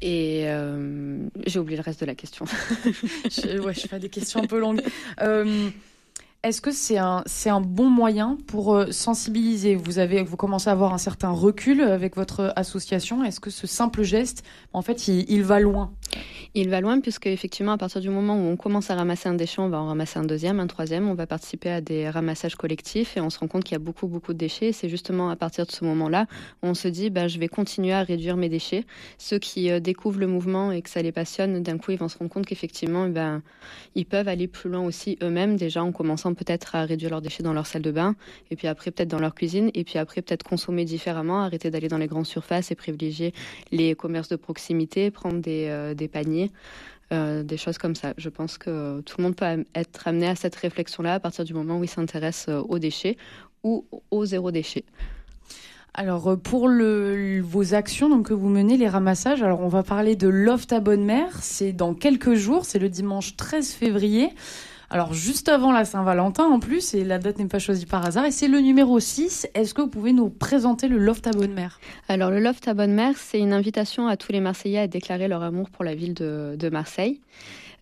Et 0.00 0.44
euh, 0.46 1.18
j'ai 1.46 1.58
oublié 1.60 1.76
le 1.76 1.82
reste 1.82 2.00
de 2.00 2.06
la 2.06 2.14
question. 2.14 2.44
ouais, 2.84 3.74
je 3.74 3.86
fais 3.86 3.98
des 3.98 4.08
questions 4.08 4.42
un 4.42 4.46
peu 4.46 4.58
longues. 4.58 4.82
Est-ce 6.44 6.60
que 6.60 6.72
c'est 6.72 6.98
un, 6.98 7.22
c'est 7.26 7.50
un 7.50 7.60
bon 7.60 7.88
moyen 7.88 8.36
pour 8.48 8.74
euh, 8.74 8.90
sensibiliser? 8.90 9.76
Vous, 9.76 10.00
avez, 10.00 10.24
vous 10.24 10.36
commencez 10.36 10.68
à 10.68 10.72
avoir 10.72 10.92
un 10.92 10.98
certain 10.98 11.30
recul 11.30 11.82
avec 11.82 12.16
votre 12.16 12.52
association. 12.56 13.22
Est-ce 13.22 13.38
que 13.38 13.50
ce 13.50 13.68
simple 13.68 14.02
geste, 14.02 14.42
en 14.72 14.82
fait, 14.82 15.06
il, 15.06 15.44
va 15.44 15.60
loin? 15.60 15.92
Il 16.54 16.68
va 16.68 16.82
loin 16.82 17.00
puisque 17.00 17.26
effectivement, 17.26 17.72
à 17.72 17.78
partir 17.78 18.02
du 18.02 18.10
moment 18.10 18.36
où 18.36 18.46
on 18.50 18.56
commence 18.56 18.90
à 18.90 18.94
ramasser 18.94 19.26
un 19.26 19.34
déchet, 19.34 19.60
on 19.60 19.70
va 19.70 19.80
en 19.80 19.86
ramasser 19.86 20.18
un 20.18 20.24
deuxième, 20.24 20.60
un 20.60 20.66
troisième. 20.66 21.08
On 21.08 21.14
va 21.14 21.26
participer 21.26 21.70
à 21.70 21.80
des 21.80 22.10
ramassages 22.10 22.56
collectifs 22.56 23.16
et 23.16 23.20
on 23.20 23.30
se 23.30 23.38
rend 23.38 23.48
compte 23.48 23.64
qu'il 23.64 23.72
y 23.72 23.76
a 23.76 23.78
beaucoup, 23.78 24.06
beaucoup 24.06 24.34
de 24.34 24.38
déchets. 24.38 24.72
C'est 24.72 24.90
justement 24.90 25.30
à 25.30 25.36
partir 25.36 25.64
de 25.64 25.72
ce 25.72 25.82
moment-là 25.86 26.26
où 26.62 26.66
on 26.66 26.74
se 26.74 26.88
dit, 26.88 27.08
bah, 27.08 27.26
je 27.26 27.38
vais 27.38 27.48
continuer 27.48 27.92
à 27.92 28.02
réduire 28.02 28.36
mes 28.36 28.50
déchets. 28.50 28.84
Ceux 29.16 29.38
qui 29.38 29.70
euh, 29.70 29.80
découvrent 29.80 30.20
le 30.20 30.26
mouvement 30.26 30.72
et 30.72 30.82
que 30.82 30.90
ça 30.90 31.00
les 31.00 31.12
passionne, 31.12 31.62
d'un 31.62 31.78
coup, 31.78 31.92
ils 31.92 31.98
vont 31.98 32.08
se 32.08 32.18
rendre 32.18 32.30
compte 32.30 32.44
qu'effectivement, 32.44 33.08
ben, 33.08 33.42
ils 33.94 34.04
peuvent 34.04 34.28
aller 34.28 34.46
plus 34.46 34.68
loin 34.68 34.84
aussi 34.84 35.18
eux-mêmes, 35.22 35.56
déjà 35.56 35.82
en 35.82 35.92
commençant 35.92 36.34
peut-être 36.34 36.74
à 36.74 36.84
réduire 36.84 37.10
leurs 37.10 37.22
déchets 37.22 37.42
dans 37.42 37.54
leur 37.54 37.66
salle 37.66 37.82
de 37.82 37.90
bain, 37.90 38.14
et 38.50 38.56
puis 38.56 38.68
après 38.68 38.90
peut-être 38.90 39.08
dans 39.08 39.18
leur 39.18 39.34
cuisine, 39.34 39.70
et 39.74 39.84
puis 39.84 39.98
après 39.98 40.20
peut-être 40.22 40.42
consommer 40.42 40.84
différemment, 40.84 41.42
arrêter 41.42 41.70
d'aller 41.70 41.88
dans 41.88 41.98
les 41.98 42.06
grandes 42.06 42.26
surfaces 42.26 42.70
et 42.70 42.74
privilégier 42.74 43.32
les 43.70 43.94
commerces 43.94 44.28
de 44.28 44.36
proximité, 44.36 45.10
prendre 45.10 45.40
des, 45.40 45.66
euh, 45.68 45.94
des 45.94 46.01
paniers. 46.08 46.50
Euh, 47.12 47.42
des 47.42 47.58
choses 47.58 47.76
comme 47.76 47.94
ça. 47.94 48.14
Je 48.16 48.30
pense 48.30 48.56
que 48.56 49.02
tout 49.02 49.16
le 49.18 49.24
monde 49.24 49.36
peut 49.36 49.64
être 49.74 50.08
amené 50.08 50.28
à 50.28 50.34
cette 50.34 50.56
réflexion-là 50.56 51.14
à 51.14 51.20
partir 51.20 51.44
du 51.44 51.52
moment 51.52 51.78
où 51.78 51.84
il 51.84 51.88
s'intéresse 51.88 52.46
euh, 52.48 52.62
aux 52.62 52.78
déchets 52.78 53.18
ou 53.64 53.84
au 54.10 54.24
zéro 54.24 54.50
déchet. 54.50 54.84
Alors 55.92 56.38
pour 56.40 56.68
le, 56.68 57.42
vos 57.42 57.74
actions 57.74 58.08
donc 58.08 58.28
que 58.28 58.32
vous 58.32 58.48
menez 58.48 58.78
les 58.78 58.88
ramassages, 58.88 59.42
alors 59.42 59.60
on 59.60 59.68
va 59.68 59.82
parler 59.82 60.16
de 60.16 60.26
Loft 60.26 60.72
à 60.72 60.80
Bonne 60.80 61.04
Mère, 61.04 61.42
c'est 61.42 61.74
dans 61.74 61.92
quelques 61.92 62.32
jours, 62.32 62.64
c'est 62.64 62.78
le 62.78 62.88
dimanche 62.88 63.36
13 63.36 63.72
février. 63.72 64.30
Alors 64.92 65.14
juste 65.14 65.48
avant 65.48 65.72
la 65.72 65.86
Saint-Valentin 65.86 66.44
en 66.44 66.60
plus, 66.60 66.92
et 66.92 67.02
la 67.02 67.18
date 67.18 67.38
n'est 67.38 67.46
pas 67.46 67.58
choisie 67.58 67.86
par 67.86 68.04
hasard, 68.04 68.26
et 68.26 68.30
c'est 68.30 68.46
le 68.46 68.60
numéro 68.60 69.00
6. 69.00 69.48
Est-ce 69.54 69.72
que 69.72 69.80
vous 69.80 69.88
pouvez 69.88 70.12
nous 70.12 70.28
présenter 70.28 70.86
le 70.86 70.98
Loft 70.98 71.26
à 71.26 71.30
Bonne 71.30 71.54
Mère 71.54 71.80
Alors 72.08 72.30
le 72.30 72.40
Loft 72.40 72.68
à 72.68 72.74
Bonne 72.74 72.92
Mère, 72.92 73.14
c'est 73.16 73.38
une 73.38 73.54
invitation 73.54 74.06
à 74.06 74.18
tous 74.18 74.32
les 74.32 74.40
Marseillais 74.40 74.80
à 74.80 74.88
déclarer 74.88 75.28
leur 75.28 75.42
amour 75.42 75.70
pour 75.70 75.82
la 75.82 75.94
ville 75.94 76.12
de, 76.12 76.56
de 76.58 76.68
Marseille. 76.68 77.22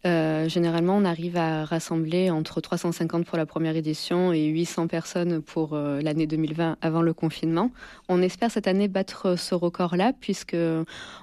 Euh, 0.06 0.48
généralement, 0.48 0.96
on 0.96 1.04
arrive 1.04 1.36
à 1.36 1.64
rassembler 1.64 2.30
entre 2.30 2.60
350 2.60 3.26
pour 3.26 3.36
la 3.36 3.44
première 3.44 3.76
édition 3.76 4.32
et 4.32 4.46
800 4.46 4.86
personnes 4.86 5.42
pour 5.42 5.74
euh, 5.74 6.00
l'année 6.00 6.26
2020 6.26 6.78
avant 6.80 7.02
le 7.02 7.12
confinement. 7.12 7.70
On 8.08 8.22
espère 8.22 8.50
cette 8.50 8.66
année 8.66 8.88
battre 8.88 9.36
ce 9.36 9.54
record-là 9.54 10.12
puisque 10.18 10.56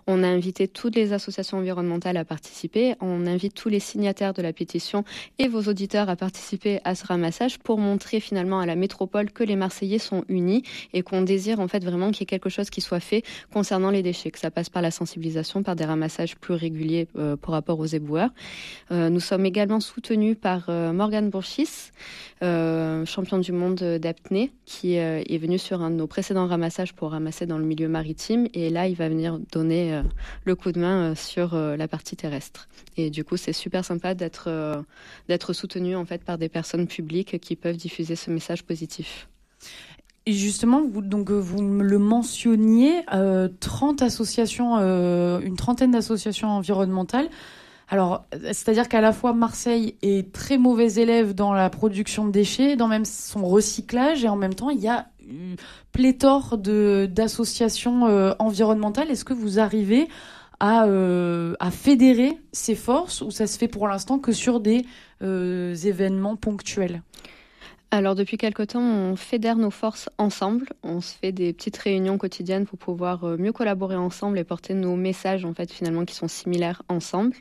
on 0.05 0.24
a 0.24 0.27
invité 0.27 0.67
toutes 0.67 0.96
les 0.96 1.12
associations 1.13 1.57
environnementales 1.57 2.17
à 2.17 2.25
participer. 2.25 2.96
On 3.01 3.25
invite 3.25 3.55
tous 3.55 3.69
les 3.69 3.79
signataires 3.79 4.34
de 4.34 4.43
la 4.43 4.53
pétition 4.53 5.03
et 5.39 5.48
vos 5.48 5.63
auditeurs 5.63 6.10
à 6.10 6.15
participer 6.15 6.79
à 6.84 6.93
ce 6.93 7.05
ramassage 7.07 7.57
pour 7.57 7.79
montrer 7.79 8.19
finalement 8.19 8.60
à 8.60 8.67
la 8.67 8.75
métropole 8.75 9.31
que 9.31 9.43
les 9.43 9.55
Marseillais 9.55 10.00
sont 10.00 10.24
unis 10.29 10.62
et 10.93 11.01
qu'on 11.01 11.24
désire 11.24 11.60
en 11.60 11.67
fait 11.67 11.84
vraiment 11.84 12.12
qu'il 12.12 12.22
y 12.22 12.24
ait 12.24 12.27
quelque 12.27 12.50
chose 12.50 12.69
qui 12.69 12.81
soit 12.81 13.00
fait 13.00 13.24
concernant 13.51 13.89
les 13.89 14.03
déchets, 14.03 14.29
que 14.29 14.39
ça 14.39 14.51
passe 14.51 14.69
par 14.69 14.84
la 14.84 14.91
sensibilisation, 14.91 15.63
par 15.63 15.75
des 15.75 15.86
ramassages 15.86 16.36
plus 16.36 16.53
réguliers 16.53 17.07
euh, 17.17 17.36
par 17.36 17.53
rapport 17.53 17.79
aux 17.79 17.86
éboueurs. 17.86 18.29
Euh, 18.91 19.09
nous 19.09 19.19
sommes 19.19 19.45
également 19.45 19.79
soutenus 19.79 20.38
par 20.39 20.65
euh, 20.69 20.93
Morgan 20.93 21.29
Bourchis, 21.29 21.91
euh, 22.41 23.05
champion 23.05 23.38
du 23.38 23.51
monde 23.51 23.77
d'apnée, 24.00 24.51
qui 24.65 24.95
est 24.95 25.38
venu 25.38 25.57
sur 25.57 25.81
un 25.81 25.89
de 25.89 25.95
nos 25.95 26.07
précédents 26.07 26.47
ramassages 26.47 26.93
pour 26.93 27.12
ramasser 27.12 27.45
dans 27.45 27.57
le 27.57 27.65
milieu 27.65 27.88
maritime. 27.88 28.47
Et 28.53 28.69
là, 28.69 28.88
il 28.88 28.95
va 28.95 29.09
venir 29.09 29.39
donner 29.51 30.01
le 30.45 30.55
coup 30.55 30.71
de 30.71 30.79
main 30.79 31.15
sur 31.15 31.55
la 31.55 31.88
partie 31.88 32.15
terrestre. 32.15 32.67
Et 32.95 33.09
du 33.09 33.24
coup, 33.24 33.38
c'est 33.38 33.53
super 33.53 33.83
sympa 33.83 34.13
d'être 34.13 34.50
d'être 35.27 35.53
soutenu 35.53 35.95
en 35.95 36.05
fait 36.05 36.24
par 36.24 36.38
des 36.38 36.50
personnes 36.50 36.88
publiques 36.88 37.39
qui 37.39 37.55
peuvent 37.55 37.77
diffuser 37.77 38.15
ce 38.15 38.29
message 38.31 38.63
positif. 38.63 39.27
Et 40.25 40.33
justement, 40.33 40.83
vous, 40.86 41.01
donc, 41.01 41.31
vous 41.31 41.62
le 41.62 42.00
mentionniez, 42.00 43.03
30 43.59 44.01
associations, 44.01 44.75
une 44.75 45.55
trentaine 45.55 45.91
d'associations 45.91 46.50
environnementales. 46.50 47.29
Alors, 47.89 48.25
c'est-à-dire 48.34 48.89
qu'à 48.89 49.00
la 49.00 49.13
fois 49.13 49.34
Marseille 49.34 49.96
est 50.01 50.34
très 50.34 50.58
mauvais 50.58 50.96
élève 50.96 51.34
dans 51.34 51.53
la 51.53 51.70
production 51.70 52.25
de 52.25 52.32
déchets, 52.32 52.75
dans 52.75 52.88
même 52.88 53.06
son 53.06 53.46
recyclage, 53.46 54.25
et 54.25 54.27
en 54.27 54.36
même 54.36 54.53
temps, 54.53 54.70
il 54.70 54.79
y 54.79 54.89
a 54.89 55.08
une 55.29 55.56
pléthore 55.91 56.58
d'associations 56.58 58.08
euh, 58.08 58.34
environnementales. 58.39 59.10
Est-ce 59.10 59.25
que 59.25 59.34
vous 59.34 59.60
arrivez 59.60 60.08
à, 60.60 60.86
euh, 60.86 61.56
à 61.60 61.72
fédérer 61.72 62.38
ces 62.51 62.75
forces 62.75 63.22
ou 63.22 63.32
ça 63.32 63.48
se 63.48 63.58
fait 63.58 63.67
pour 63.67 63.88
l'instant 63.88 64.20
que 64.20 64.32
sur 64.32 64.60
des 64.60 64.86
euh, 65.22 65.75
événements 65.75 66.36
ponctuels? 66.36 67.01
Alors 67.89 68.15
depuis 68.15 68.36
quelque 68.36 68.63
temps, 68.63 68.82
on 68.82 69.15
fédère 69.15 69.56
nos 69.56 69.72
forces 69.72 70.10
ensemble. 70.17 70.67
On 70.84 71.00
se 71.00 71.15
fait 71.15 71.32
des 71.32 71.53
petites 71.53 71.77
réunions 71.77 72.17
quotidiennes 72.17 72.65
pour 72.65 72.77
pouvoir 72.77 73.24
euh, 73.24 73.38
mieux 73.38 73.53
collaborer 73.53 73.96
ensemble 73.96 74.38
et 74.39 74.44
porter 74.44 74.74
nos 74.74 74.98
messages 74.98 75.46
en 75.46 75.53
fait 75.53 75.72
finalement 75.72 76.03
qui 76.03 76.13
sont 76.13 76.27
similaires 76.27 76.84
ensemble. 76.89 77.38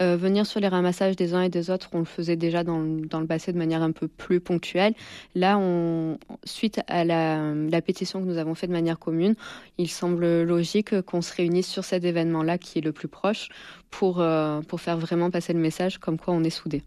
Euh, 0.00 0.16
venir 0.16 0.46
sur 0.46 0.60
les 0.60 0.68
ramassages 0.68 1.14
des 1.14 1.34
uns 1.34 1.42
et 1.42 1.50
des 1.50 1.68
autres, 1.68 1.90
on 1.92 1.98
le 1.98 2.06
faisait 2.06 2.36
déjà 2.36 2.64
dans, 2.64 2.82
dans 2.82 3.20
le 3.20 3.26
passé 3.26 3.52
de 3.52 3.58
manière 3.58 3.82
un 3.82 3.92
peu 3.92 4.08
plus 4.08 4.40
ponctuelle. 4.40 4.94
Là, 5.34 5.58
on, 5.58 6.18
suite 6.44 6.80
à 6.88 7.04
la, 7.04 7.52
la 7.52 7.82
pétition 7.82 8.22
que 8.22 8.26
nous 8.26 8.38
avons 8.38 8.54
faite 8.54 8.70
de 8.70 8.74
manière 8.74 8.98
commune, 8.98 9.34
il 9.76 9.90
semble 9.90 10.42
logique 10.42 11.02
qu'on 11.02 11.20
se 11.20 11.34
réunisse 11.34 11.68
sur 11.68 11.84
cet 11.84 12.04
événement-là 12.04 12.56
qui 12.56 12.78
est 12.78 12.82
le 12.82 12.92
plus 12.92 13.08
proche 13.08 13.50
pour, 13.90 14.22
euh, 14.22 14.62
pour 14.62 14.80
faire 14.80 14.96
vraiment 14.96 15.30
passer 15.30 15.52
le 15.52 15.60
message 15.60 15.98
comme 15.98 16.18
quoi 16.18 16.32
on 16.32 16.42
est 16.44 16.50
soudés. 16.50 16.82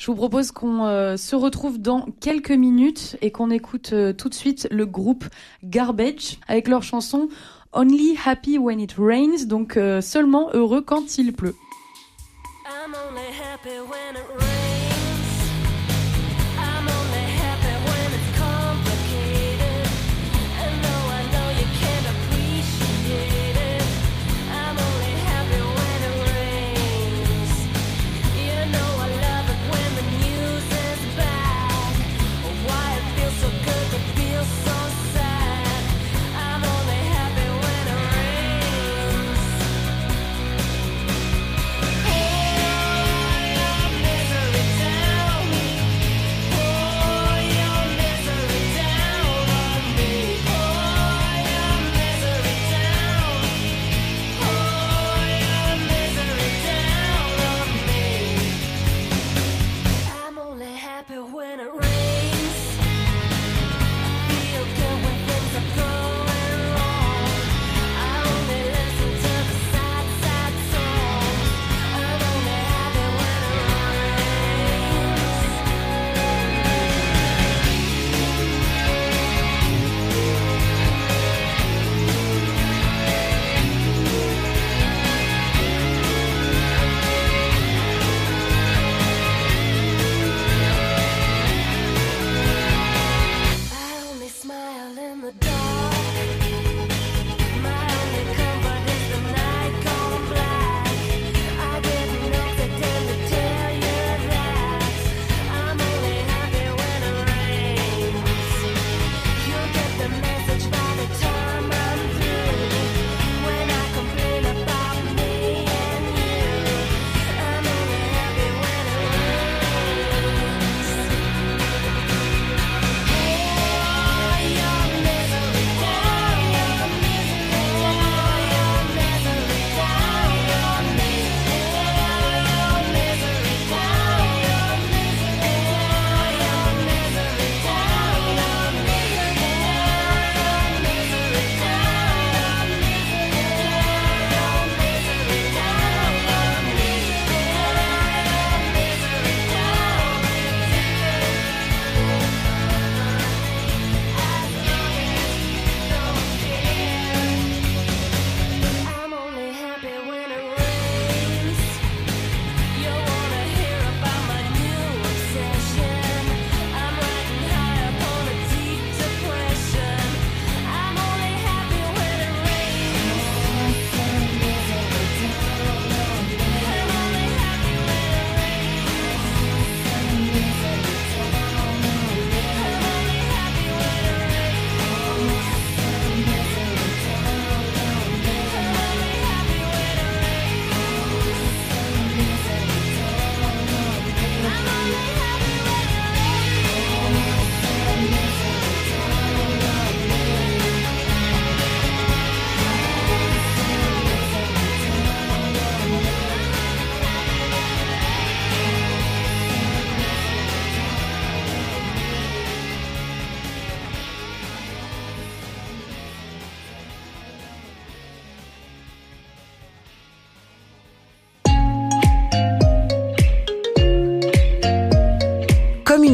Je 0.00 0.06
vous 0.06 0.14
propose 0.14 0.50
qu'on 0.50 0.86
euh, 0.86 1.18
se 1.18 1.36
retrouve 1.36 1.78
dans 1.78 2.06
quelques 2.22 2.52
minutes 2.52 3.18
et 3.20 3.30
qu'on 3.30 3.50
écoute 3.50 3.90
euh, 3.92 4.14
tout 4.14 4.30
de 4.30 4.34
suite 4.34 4.66
le 4.70 4.86
groupe 4.86 5.26
Garbage 5.62 6.38
avec 6.48 6.68
leur 6.68 6.82
chanson 6.82 7.28
Only 7.74 8.16
Happy 8.24 8.56
When 8.56 8.80
It 8.80 8.94
Rains, 8.96 9.44
donc 9.44 9.76
euh, 9.76 10.00
seulement 10.00 10.48
heureux 10.54 10.80
quand 10.80 11.18
il 11.18 11.34
pleut. 11.34 11.54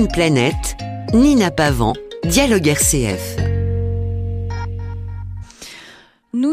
Planète, 0.04 0.76
Nina 1.14 1.50
Pavant, 1.50 1.94
Dialogue 2.24 2.68
RCF. 2.68 3.45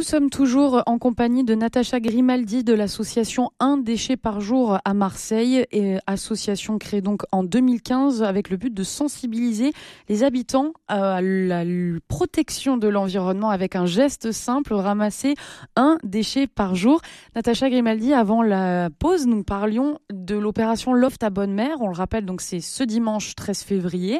Sommes 0.04 0.30
toujours 0.30 0.84
en 0.86 0.98
compagnie 0.98 1.44
de 1.44 1.56
Natacha 1.56 2.00
Grimaldi 2.00 2.64
de 2.64 2.74
l'association 2.74 3.52
Un 3.60 3.78
déchet 3.78 4.18
par 4.18 4.42
jour 4.42 4.78
à 4.84 4.94
Marseille, 4.94 5.66
et 5.72 5.98
association 6.08 6.78
créée 6.78 7.02
donc 7.02 7.24
en 7.32 7.44
2015 7.44 8.22
avec 8.22 8.50
le 8.50 8.58
but 8.58 8.74
de 8.74 8.84
sensibiliser 8.84 9.72
les 10.10 10.24
habitants 10.24 10.74
à 10.88 11.22
la 11.22 11.64
protection 12.08 12.78
de 12.78 12.88
l'environnement 12.88 13.50
avec 13.50 13.76
un 13.76 13.86
geste 13.86 14.32
simple, 14.32 14.74
ramasser 14.74 15.36
un 15.76 15.98
déchet 16.04 16.48
par 16.48 16.76
jour. 16.76 17.02
Natacha 17.36 17.70
Grimaldi, 17.70 18.14
avant 18.14 18.44
la 18.44 18.90
pause, 19.00 19.26
nous 19.26 19.44
parlions 19.44 20.00
de 20.12 20.36
l'opération 20.36 20.94
Loft 20.94 21.24
à 21.24 21.30
Bonne 21.30 21.54
Mère. 21.54 21.78
On 21.80 21.88
le 21.88 21.96
rappelle, 21.96 22.26
c'est 22.40 22.60
ce 22.60 22.84
dimanche 22.84 23.36
13 23.36 23.64
février 23.64 24.20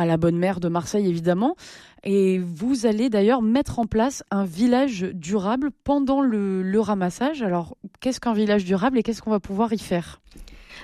à 0.00 0.06
la 0.06 0.16
Bonne 0.16 0.38
Mère 0.38 0.60
de 0.60 0.68
Marseille 0.68 1.08
évidemment. 1.08 1.56
Et 2.02 2.38
vous 2.38 2.86
allez 2.86 3.10
d'ailleurs 3.10 3.42
mettre 3.42 3.78
en 3.78 3.86
place 3.86 4.22
un 4.30 4.44
village 4.44 5.02
durable 5.12 5.70
pendant 5.84 6.20
le, 6.20 6.80
ramassage. 6.80 7.42
Alors, 7.42 7.76
qu'est-ce 8.00 8.20
qu'un 8.20 8.32
village 8.32 8.64
durable 8.64 8.98
et 8.98 9.02
qu'est-ce 9.02 9.22
qu'on 9.22 9.30
va 9.30 9.40
pouvoir 9.40 9.72
y 9.72 9.78
faire? 9.78 10.20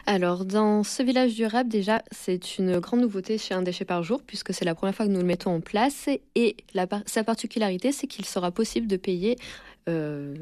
Alors, 0.05 0.45
dans 0.45 0.85
ce 0.85 1.03
village 1.03 1.35
durable, 1.35 1.71
déjà, 1.71 2.03
c'est 2.13 2.59
une 2.59 2.79
grande 2.79 3.01
nouveauté 3.01 3.39
chez 3.39 3.55
Un 3.55 3.63
déchet 3.63 3.85
par 3.85 4.03
jour, 4.03 4.23
puisque 4.25 4.53
c'est 4.53 4.65
la 4.65 4.75
première 4.75 4.95
fois 4.95 5.07
que 5.07 5.11
nous 5.11 5.21
le 5.21 5.27
mettons 5.27 5.55
en 5.55 5.61
place. 5.61 6.09
Et 6.35 6.57
sa 7.07 7.25
particularité, 7.25 7.93
c'est 7.93 8.07
qu'il 8.07 8.27
sera 8.27 8.51
possible 8.51 8.87
de 8.87 8.97
payer 8.97 9.37
euh, 9.89 10.35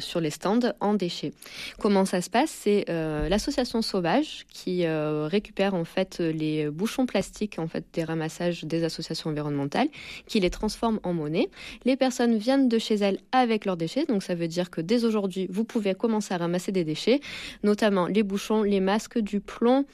sur 0.00 0.20
les 0.20 0.28
stands 0.28 0.74
en 0.80 0.92
déchets. 0.92 1.32
Comment 1.78 2.04
ça 2.04 2.20
se 2.20 2.28
passe? 2.28 2.50
C'est 2.50 2.84
euh, 2.90 3.30
l'association 3.30 3.80
Sauvage 3.80 4.44
qui 4.52 4.84
euh, 4.84 5.26
récupère 5.26 5.74
en 5.74 5.84
fait 5.84 6.18
les 6.18 6.68
bouchons 6.68 7.06
plastiques 7.06 7.58
en 7.58 7.66
fait 7.66 7.84
des 7.94 8.04
ramassages 8.04 8.64
des 8.64 8.84
associations 8.84 9.30
environnementales, 9.30 9.88
qui 10.26 10.38
les 10.40 10.50
transforme 10.50 11.00
en 11.02 11.14
monnaie. 11.14 11.48
Les 11.86 11.96
personnes 11.96 12.36
viennent 12.36 12.68
de 12.68 12.78
chez 12.78 12.96
elles 12.96 13.20
avec 13.32 13.64
leurs 13.64 13.78
déchets, 13.78 14.04
donc 14.04 14.22
ça 14.22 14.34
veut 14.34 14.48
dire 14.48 14.68
que 14.68 14.82
dès 14.82 15.06
aujourd'hui 15.06 15.46
vous 15.50 15.64
pouvez 15.64 15.94
commencer 15.94 16.34
à 16.34 16.36
ramasser 16.36 16.70
des 16.70 16.84
déchets, 16.84 17.20
notamment 17.62 18.06
les 18.06 18.22
bouchons, 18.22 18.62
les 18.62 18.80
masques, 18.80 19.18
du 19.18 19.40
plomb 19.40 19.86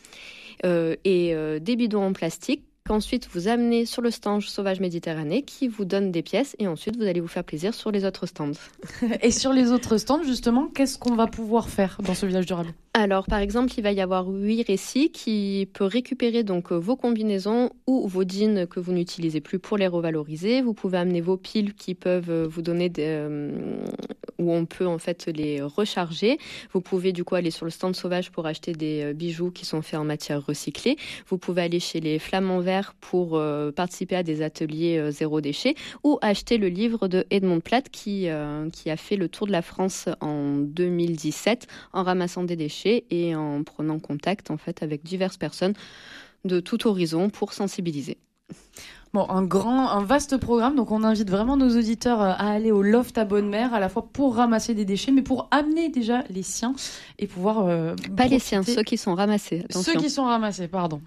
et 0.65 1.35
des 1.61 1.77
bidons 1.77 2.03
en 2.03 2.13
plastique 2.13 2.63
qu'ensuite 2.87 3.28
vous 3.33 3.49
amenez 3.49 3.85
sur 3.85 4.00
le 4.00 4.11
stand 4.11 4.43
Sauvage 4.43 4.81
Méditerranée 4.81 5.43
qui 5.43 5.69
vous 5.69 5.85
donne 5.85 6.11
des 6.11 6.23
pièces 6.23 6.57
et 6.59 6.66
ensuite 6.69 6.97
vous 6.97 7.02
allez 7.02 7.21
vous 7.21 7.28
faire 7.28 7.45
plaisir 7.45 7.75
sur 7.75 7.90
les 7.90 8.05
autres 8.05 8.26
stands. 8.26 8.52
et 9.23 9.31
sur 9.31 9.52
les 9.52 9.73
autres 9.73 9.99
stands, 9.99 10.23
justement, 10.23 10.69
qu'est-ce 10.69 10.99
qu'on 10.99 11.14
va 11.14 11.26
pouvoir 11.26 11.69
faire 11.69 11.99
dans 12.02 12.14
ce 12.14 12.26
village 12.26 12.47
durable? 12.47 12.71
Alors, 12.95 13.26
par 13.26 13.40
exemple, 13.40 13.75
il 13.76 13.83
va 13.83 13.93
y 13.93 14.00
avoir 14.00 14.26
huit 14.28 14.62
récits 14.66 15.11
qui 15.11 15.69
peut 15.75 15.85
récupérer 15.85 16.45
donc 16.45 16.73
euh, 16.73 16.76
vos 16.76 16.97
combinaisons 16.97 17.71
ou 17.87 18.09
vos 18.09 18.23
jeans 18.26 18.66
que 18.66 18.81
vous 18.81 18.93
n'utilisez 18.93 19.43
plus 19.43 19.59
pour 19.59 19.76
les 19.76 19.87
revaloriser. 19.87 20.62
Vous 20.62 20.73
pouvez 20.73 20.97
amener 20.97 21.21
vos 21.21 21.37
piles 21.37 21.75
qui 21.75 21.95
peuvent 21.95 22.31
euh, 22.31 22.47
vous 22.49 22.62
donner 22.62 22.88
des, 22.88 23.05
euh, 23.05 23.85
où 24.38 24.52
on 24.52 24.66
peut 24.66 24.87
en 24.87 24.99
fait 24.99 25.26
les 25.26 25.62
recharger. 25.62 26.38
Vous 26.73 26.81
pouvez 26.81 27.12
du 27.12 27.25
coup 27.25 27.35
aller 27.35 27.50
sur 27.50 27.64
le 27.64 27.71
stand 27.71 27.95
sauvage 27.97 28.31
pour 28.31 28.47
acheter 28.47 28.73
des 28.73 29.14
bijoux 29.14 29.50
qui 29.50 29.64
sont 29.64 29.83
faits 29.83 29.99
en 29.99 30.05
matière 30.05 30.45
recyclée. 30.45 30.97
Vous 31.28 31.38
pouvez 31.38 31.62
aller 31.62 31.81
chez 31.81 32.00
les 32.00 32.19
Flamands 32.19 32.61
Verts 32.61 32.95
pour 33.00 33.40
participer 33.75 34.16
à 34.16 34.23
des 34.23 34.43
ateliers 34.43 35.11
zéro 35.11 35.40
déchet 35.40 35.75
ou 36.05 36.19
acheter 36.23 36.59
le 36.59 36.69
livre 36.69 37.09
de 37.09 37.26
Edmond 37.31 37.61
Platt 37.61 37.88
qui, 37.88 38.28
qui 38.73 38.90
a 38.90 38.97
fait 38.97 39.16
le 39.16 39.28
tour 39.28 39.47
de 39.47 39.52
la 39.52 39.62
France 39.62 40.09
en 40.21 40.57
2017 40.57 41.66
en 41.93 42.02
ramassant 42.02 42.45
des 42.45 42.57
déchets 42.57 43.05
et 43.11 43.35
en 43.35 43.62
prenant 43.62 43.99
contact 43.99 44.50
en 44.50 44.57
fait 44.57 44.83
avec 44.83 45.02
diverses 45.02 45.37
personnes 45.37 45.75
de 46.45 46.61
tout 46.61 46.87
horizon 46.87 47.31
pour 47.31 47.52
sensibiliser. 47.52 48.19
Bon, 49.16 49.25
un 49.30 49.44
grand, 49.44 49.88
un 49.88 50.04
vaste 50.04 50.37
programme. 50.37 50.76
Donc, 50.76 50.90
on 50.90 51.02
invite 51.02 51.30
vraiment 51.30 51.56
nos 51.56 51.75
auditeurs 51.75 52.20
euh, 52.20 52.35
à 52.37 52.50
aller 52.50 52.70
au 52.70 52.82
loft 52.82 53.16
à 53.16 53.25
Bonne 53.25 53.49
Mère, 53.49 53.73
à 53.73 53.80
la 53.80 53.88
fois 53.88 54.06
pour 54.12 54.37
ramasser 54.37 54.75
des 54.75 54.85
déchets, 54.85 55.11
mais 55.11 55.23
pour 55.23 55.49
amener 55.50 55.88
déjà 55.88 56.23
les 56.28 56.42
siens 56.42 56.75
et 57.18 57.26
pouvoir. 57.26 57.66
Euh, 57.66 57.94
Pas 58.14 58.26
les 58.26 58.38
siens, 58.38 58.62
ceux 58.62 58.82
qui 58.82 58.99
sont 58.99 59.14
ramassés. 59.14 59.64
Ceux 59.70 59.94
qui 59.94 60.11
sont 60.11 60.25
ramassés, 60.25 60.68
pardon. 60.68 61.00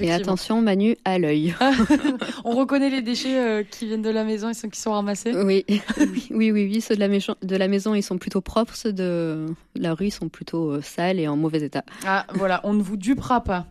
Et 0.00 0.10
attention, 0.10 0.62
Manu, 0.62 0.96
à 1.04 1.20
l'œil. 1.20 1.54
on 2.44 2.56
reconnaît 2.56 2.90
les 2.90 3.02
déchets 3.02 3.38
euh, 3.38 3.62
qui 3.62 3.86
viennent 3.86 4.02
de 4.02 4.10
la 4.10 4.24
maison 4.24 4.48
et 4.48 4.54
ceux 4.54 4.66
qui 4.66 4.80
sont 4.80 4.90
ramassés. 4.90 5.32
Oui, 5.32 5.64
oui, 6.00 6.50
oui, 6.50 6.50
oui. 6.50 6.80
Ceux 6.80 6.96
de 6.96 7.00
la, 7.00 7.08
de 7.08 7.56
la 7.56 7.68
maison, 7.68 7.94
ils 7.94 8.02
sont 8.02 8.18
plutôt 8.18 8.40
propres. 8.40 8.74
Ceux 8.74 8.92
de 8.92 9.46
la 9.76 9.94
rue 9.94 10.10
sont 10.10 10.28
plutôt 10.28 10.80
sales 10.82 11.20
et 11.20 11.28
en 11.28 11.36
mauvais 11.36 11.62
état. 11.62 11.84
Ah, 12.04 12.26
voilà, 12.34 12.60
on 12.64 12.72
ne 12.72 12.82
vous 12.82 12.96
dupera 12.96 13.44
pas. 13.44 13.66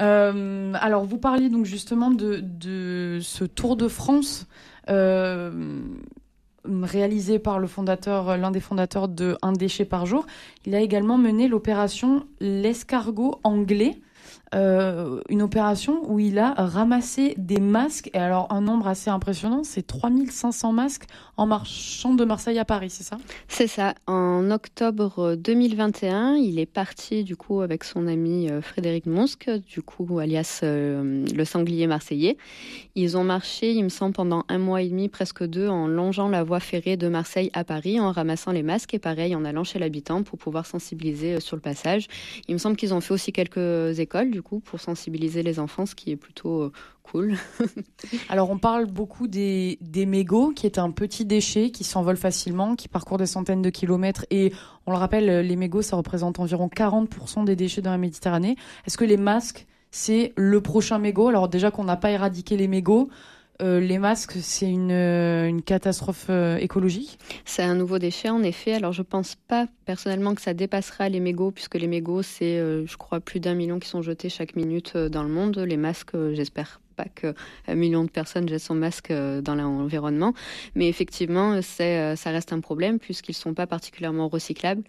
alors, 0.00 1.04
vous 1.04 1.18
parliez 1.18 1.48
donc 1.48 1.64
justement 1.64 2.10
de, 2.10 2.40
de 2.42 3.19
ce 3.20 3.44
Tour 3.44 3.76
de 3.76 3.88
France 3.88 4.46
euh, 4.88 5.82
réalisé 6.64 7.38
par 7.38 7.58
l'un 7.60 8.50
des 8.50 8.60
fondateurs 8.60 9.08
de 9.08 9.36
Un 9.42 9.52
déchet 9.52 9.84
par 9.84 10.06
jour, 10.06 10.26
il 10.66 10.74
a 10.74 10.80
également 10.80 11.18
mené 11.18 11.48
l'opération 11.48 12.26
L'escargot 12.40 13.40
anglais. 13.44 14.00
Euh, 14.52 15.20
une 15.28 15.42
opération 15.42 16.00
où 16.10 16.18
il 16.18 16.38
a 16.38 16.54
ramassé 16.54 17.34
des 17.38 17.60
masques, 17.60 18.10
et 18.14 18.18
alors 18.18 18.52
un 18.52 18.60
nombre 18.60 18.88
assez 18.88 19.08
impressionnant, 19.08 19.62
c'est 19.62 19.86
3500 19.86 20.72
masques 20.72 21.04
en 21.36 21.46
marchant 21.46 22.14
de 22.14 22.24
Marseille 22.24 22.58
à 22.58 22.64
Paris, 22.64 22.90
c'est 22.90 23.04
ça? 23.04 23.16
C'est 23.46 23.68
ça. 23.68 23.94
En 24.08 24.50
octobre 24.50 25.36
2021, 25.36 26.34
il 26.34 26.58
est 26.58 26.66
parti 26.66 27.22
du 27.22 27.36
coup 27.36 27.60
avec 27.60 27.84
son 27.84 28.08
ami 28.08 28.50
euh, 28.50 28.60
Frédéric 28.60 29.06
Monsque, 29.06 29.50
du 29.68 29.82
coup 29.82 30.18
alias 30.18 30.60
euh, 30.64 31.24
le 31.32 31.44
sanglier 31.44 31.86
marseillais. 31.86 32.36
Ils 32.96 33.16
ont 33.16 33.24
marché, 33.24 33.72
il 33.72 33.84
me 33.84 33.88
semble, 33.88 34.14
pendant 34.14 34.44
un 34.48 34.58
mois 34.58 34.82
et 34.82 34.88
demi, 34.88 35.08
presque 35.08 35.44
deux, 35.44 35.68
en 35.68 35.86
longeant 35.86 36.28
la 36.28 36.42
voie 36.42 36.60
ferrée 36.60 36.96
de 36.96 37.08
Marseille 37.08 37.50
à 37.52 37.62
Paris, 37.62 38.00
en 38.00 38.10
ramassant 38.10 38.50
les 38.50 38.64
masques 38.64 38.94
et 38.94 38.98
pareil 38.98 39.36
en 39.36 39.44
allant 39.44 39.62
chez 39.62 39.78
l'habitant 39.78 40.24
pour 40.24 40.40
pouvoir 40.40 40.66
sensibiliser 40.66 41.38
sur 41.38 41.54
le 41.54 41.62
passage. 41.62 42.08
Il 42.48 42.54
me 42.54 42.58
semble 42.58 42.74
qu'ils 42.74 42.92
ont 42.94 43.00
fait 43.00 43.14
aussi 43.14 43.32
quelques 43.32 44.00
écoles 44.00 44.32
du 44.32 44.39
coup 44.42 44.60
pour 44.60 44.80
sensibiliser 44.80 45.42
les 45.42 45.58
enfants, 45.58 45.86
ce 45.86 45.94
qui 45.94 46.10
est 46.10 46.16
plutôt 46.16 46.62
euh, 46.62 46.72
cool. 47.02 47.36
Alors 48.28 48.50
on 48.50 48.58
parle 48.58 48.86
beaucoup 48.86 49.28
des, 49.28 49.78
des 49.80 50.06
mégots, 50.06 50.52
qui 50.52 50.66
est 50.66 50.78
un 50.78 50.90
petit 50.90 51.24
déchet 51.24 51.70
qui 51.70 51.84
s'envole 51.84 52.16
facilement, 52.16 52.76
qui 52.76 52.88
parcourt 52.88 53.18
des 53.18 53.26
centaines 53.26 53.62
de 53.62 53.70
kilomètres 53.70 54.26
et 54.30 54.52
on 54.86 54.92
le 54.92 54.98
rappelle, 54.98 55.46
les 55.46 55.56
mégots 55.56 55.82
ça 55.82 55.96
représente 55.96 56.40
environ 56.40 56.68
40% 56.68 57.44
des 57.44 57.56
déchets 57.56 57.82
dans 57.82 57.90
la 57.90 57.98
Méditerranée. 57.98 58.56
Est-ce 58.86 58.98
que 58.98 59.04
les 59.04 59.16
masques 59.16 59.66
c'est 59.90 60.32
le 60.36 60.60
prochain 60.60 60.98
mégot? 60.98 61.28
Alors 61.28 61.48
déjà 61.48 61.70
qu'on 61.70 61.84
n'a 61.84 61.96
pas 61.96 62.10
éradiqué 62.10 62.56
les 62.56 62.68
mégots, 62.68 63.08
euh, 63.60 63.80
les 63.80 63.98
masques, 63.98 64.36
c'est 64.40 64.70
une, 64.70 64.90
euh, 64.90 65.58
catastrophe 65.60 66.26
euh, 66.30 66.56
écologique 66.56 67.18
C'est 67.44 67.62
un 67.62 67.74
nouveau 67.74 67.98
déchet, 67.98 68.30
en 68.30 68.42
effet. 68.42 68.74
Alors, 68.74 68.92
je 68.92 69.02
pense 69.02 69.34
pas 69.34 69.66
personnellement 69.84 70.34
que 70.34 70.42
ça 70.42 70.54
dépassera 70.54 71.08
les 71.08 71.20
mégots, 71.20 71.50
puisque 71.50 71.74
les 71.74 71.86
mégots, 71.86 72.22
c'est, 72.22 72.58
je 72.58 72.96
crois, 72.96 73.20
plus 73.20 73.40
d'un 73.40 73.54
million 73.54 73.78
qui 73.78 73.88
sont 73.88 74.02
jetés 74.02 74.28
chaque 74.28 74.56
minute 74.56 74.96
dans 74.96 75.22
le 75.22 75.28
monde. 75.28 75.58
Les 75.58 75.76
masques, 75.76 76.16
j'espère 76.32 76.80
pas 77.00 77.08
qu'un 77.08 77.74
million 77.74 78.04
de 78.04 78.10
personnes 78.10 78.48
jettent 78.48 78.60
son 78.60 78.74
masque 78.74 79.10
euh, 79.10 79.40
dans 79.40 79.54
l'environnement. 79.54 80.34
Mais 80.74 80.88
effectivement, 80.88 81.60
euh, 81.80 82.16
ça 82.16 82.30
reste 82.30 82.52
un 82.52 82.60
problème 82.60 82.98
puisqu'ils 82.98 83.32
ne 83.32 83.42
sont 83.42 83.54
pas 83.54 83.66
particulièrement 83.66 84.28
recyclables. 84.28 84.82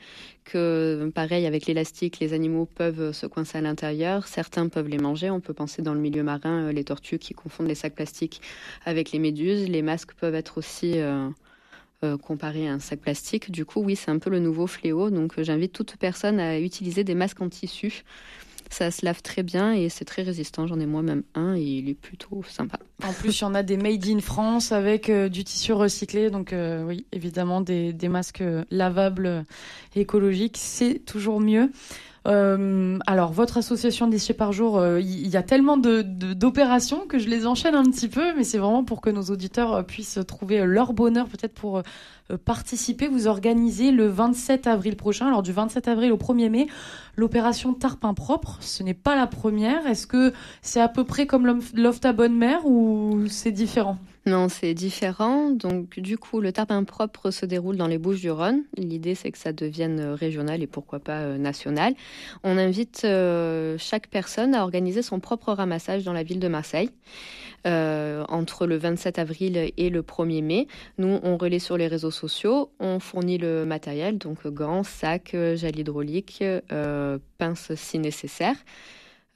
Que 0.43 1.12
pareil, 1.13 1.45
avec 1.45 1.67
l'élastique, 1.67 2.19
les 2.19 2.34
animaux 2.34 2.65
peuvent 2.65 3.12
se 3.12 3.28
coincer 3.28 3.60
à 3.60 3.62
l'intérieur. 3.62 4.28
Certains 4.28 4.67
peuvent 4.67 4.88
les 4.88 4.97
manger. 4.97 5.30
On 5.30 5.39
peut 5.39 5.54
penser 5.54 5.82
dans 5.82 5.93
le 5.93 6.00
milieu 6.00 6.24
marin, 6.24 6.67
euh, 6.67 6.71
les 6.71 6.84
tortues 6.84 7.19
qui 7.19 7.34
confondent 7.34 7.67
les 7.67 7.76
sacs 7.76 7.95
plastiques 7.95 8.41
avec 8.86 9.12
les 9.12 9.19
méduses. 9.19 9.69
Les 9.69 9.82
masques 9.82 10.13
peuvent 10.13 10.36
être 10.36 10.58
aussi 10.58 10.97
comparés 12.24 12.67
à 12.67 12.74
un 12.74 12.80
sac 12.80 13.00
plastique. 13.00 13.52
Du 13.52 13.63
coup, 13.63 13.80
oui, 13.80 13.95
c'est 13.95 14.10
un 14.10 14.17
peu 14.17 14.32
le 14.32 14.39
nouveau 14.39 14.65
fléau. 14.65 15.12
Donc, 15.12 15.39
j'invite 15.39 15.71
toute 15.71 15.97
personne 15.97 16.39
à 16.39 16.60
utiliser 16.60 17.04
des 17.04 17.13
masques 17.13 17.41
en 17.41 17.50
tissu 17.50 18.04
ça 18.73 18.89
se 18.91 19.05
lave 19.05 19.21
très 19.21 19.43
bien 19.43 19.73
et 19.73 19.89
c'est 19.89 20.05
très 20.05 20.23
résistant. 20.23 20.67
J'en 20.67 20.79
ai 20.79 20.86
moi-même 20.86 21.23
un 21.36 21.55
et 21.55 21.62
il 21.62 21.89
est 21.89 21.93
plutôt 21.93 22.41
sympa. 22.47 22.79
En 23.03 23.13
plus, 23.13 23.39
il 23.39 23.41
y 23.41 23.45
en 23.45 23.53
a 23.53 23.63
des 23.63 23.77
made 23.77 24.05
in 24.07 24.19
France 24.19 24.71
avec 24.71 25.10
euh, 25.10 25.29
du 25.29 25.43
tissu 25.43 25.73
recyclé. 25.73 26.29
Donc 26.29 26.53
euh, 26.53 26.84
oui, 26.84 27.05
évidemment, 27.12 27.62
des, 27.62 27.93
des 27.93 28.07
masques 28.07 28.43
lavables 28.69 29.45
écologiques, 29.95 30.57
c'est 30.57 30.99
toujours 31.05 31.39
mieux. 31.39 31.71
Euh, 32.27 32.99
alors, 33.07 33.31
votre 33.31 33.57
association 33.57 34.07
déchets 34.07 34.34
par 34.34 34.51
jour, 34.51 34.84
il 34.99 35.27
y, 35.27 35.38
a 35.38 35.43
tellement 35.43 35.77
d'opérations 35.77 37.03
de, 37.03 37.07
que 37.07 37.17
je 37.17 37.27
les 37.27 37.47
enchaîne 37.47 37.75
un 37.75 37.84
petit 37.84 38.07
peu, 38.07 38.36
mais 38.36 38.43
c'est 38.43 38.60
vraiment 38.60 38.84
pour 38.84 39.01
que 39.01 39.10
nos 39.10 39.23
auditeurs 39.23 39.86
puissent 39.86 40.19
trouver 40.27 40.65
leur 40.65 40.93
bonheur, 40.93 41.27
peut-être 41.27 41.53
pour 41.53 41.81
euh, 42.31 42.38
participer. 42.38 43.07
Vous 43.07 43.27
organisez 43.27 43.91
le 43.91 44.07
27 44.07 44.67
avril 44.67 44.95
prochain, 44.95 45.27
alors 45.27 45.43
du 45.43 45.51
27 45.51 45.88
avril 45.88 46.12
au 46.12 46.17
1er 46.17 46.49
mai, 46.49 46.67
l'opération 47.15 47.73
Tarpin 47.73 48.13
Propre. 48.13 48.57
Ce 48.62 48.84
n'est 48.84 48.93
pas 48.93 49.15
la 49.15 49.27
première. 49.27 49.86
Est-ce 49.88 50.07
que 50.07 50.34
c'est 50.62 50.81
à 50.81 50.88
peu 50.88 51.03
près 51.03 51.25
comme 51.25 51.62
Loft 51.73 52.05
à 52.05 52.13
Bonne 52.13 52.36
Mère 52.36 52.65
ou 52.65 53.25
c'est 53.27 53.51
différent? 53.51 53.97
Non, 54.27 54.49
c'est 54.49 54.75
différent. 54.75 55.49
Donc, 55.49 55.99
du 55.99 56.17
coup, 56.19 56.41
le 56.41 56.51
tarpin 56.51 56.84
propre 56.84 57.31
se 57.31 57.47
déroule 57.47 57.75
dans 57.75 57.88
les 57.88 57.97
Bouches-du-Rhône. 57.97 58.63
L'idée, 58.77 59.15
c'est 59.15 59.31
que 59.31 59.38
ça 59.39 59.51
devienne 59.51 59.99
régional 59.99 60.62
et 60.62 60.67
pourquoi 60.67 60.99
pas 60.99 61.21
euh, 61.21 61.38
national. 61.39 61.95
On 62.43 62.58
invite 62.58 63.02
euh, 63.04 63.76
chaque 63.78 64.08
personne 64.08 64.56
à 64.56 64.63
organiser 64.63 65.02
son 65.02 65.19
propre 65.19 65.54
ramassage 65.54 66.04
dans 66.04 66.13
la 66.13 66.24
ville 66.24 66.39
de 66.39 66.47
Marseille. 66.47 66.89
Euh, 67.67 68.26
entre 68.28 68.65
le 68.65 68.76
27 68.76 69.19
avril 69.19 69.71
et 69.78 69.89
le 69.91 70.02
1er 70.02 70.41
mai. 70.43 70.67
Nous, 70.97 71.19
on 71.21 71.38
relaie 71.38 71.60
sur 71.60 71.78
les 71.78 71.86
réseaux 71.86 72.10
sociaux, 72.10 72.71
on 72.80 73.00
fournit 73.00 73.38
le 73.38 73.65
matériel, 73.65 74.17
donc 74.17 74.47
gants, 74.47 74.82
sacs, 74.82 75.34
gel 75.34 75.78
hydraulique, 75.78 76.43
pinces 77.38 77.71
si 77.76 78.00
nécessaire. 78.00 78.56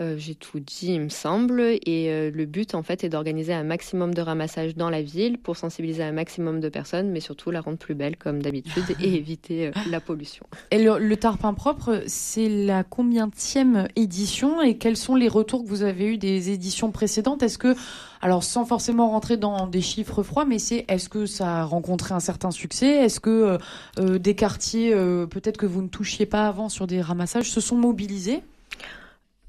Euh, 0.02 0.16
j'ai 0.18 0.36
tout 0.36 0.60
dit, 0.60 0.94
il 0.94 1.00
me 1.00 1.10
semble. 1.10 1.62
Et 1.62 2.10
euh, 2.10 2.30
le 2.30 2.46
but, 2.46 2.76
en 2.76 2.84
fait, 2.84 3.06
est 3.06 3.10
d'organiser 3.10 3.54
un 3.54 3.64
maximum 3.64 4.14
de 4.14 4.22
ramassage 4.22 4.76
dans 4.76 4.90
la 4.90 5.02
ville 5.02 5.38
pour 5.38 5.56
sensibiliser 5.56 6.04
un 6.04 6.12
maximum 6.12 6.60
de 6.60 6.68
personnes, 6.68 7.12
mais 7.12 7.22
surtout 7.22 7.50
la 7.50 7.62
rendre 7.62 7.78
plus 7.78 7.96
belle, 7.96 8.18
comme 8.18 8.42
d'habitude, 8.42 8.84
et 9.02 9.16
éviter 9.16 9.68
euh, 9.68 9.72
la 9.90 10.02
pollution. 10.02 10.46
Et 10.72 10.84
le, 10.84 11.16
tarpin 11.16 11.54
propre, 11.54 12.04
c'est 12.08 12.50
la 12.50 12.84
combienième 12.84 13.88
édition? 13.96 14.62
Et 14.62 14.78
quels 14.78 14.98
sont 14.98 15.16
les 15.16 15.30
retours 15.30 15.64
que 15.64 15.70
vous 15.70 15.84
avez 15.84 16.08
eus 16.08 16.18
des 16.18 16.50
éditions 16.50 16.92
précédentes? 16.92 17.42
Est-ce 17.42 17.58
que, 17.58 17.74
alors 18.22 18.44
sans 18.44 18.66
forcément 18.66 19.10
rentrer 19.10 19.38
dans 19.38 19.66
des 19.66 19.80
chiffres 19.80 20.24
froids, 20.24 20.44
mais 20.44 20.60
c'est 20.60 20.84
est-ce 20.90 21.08
que 21.08 21.26
ça 21.26 21.62
a 21.62 21.64
rencontré 21.64 22.14
un 22.14 22.20
certain 22.20 22.52
succès? 22.52 22.88
Est-ce 22.88 23.22
que 23.22 23.58
des 23.98 24.36
quartiers, 24.36 24.92
peut-être 25.30 25.58
que 25.58 25.66
vous 25.66 25.82
ne 25.82 25.88
touchiez 25.88 26.26
pas 26.26 26.48
avant 26.48 26.68
sur 26.68 26.86
des 26.86 27.00
ramassages, 27.00 27.50
se 27.50 27.62
sont 27.62 27.78
mobilisés? 27.78 28.42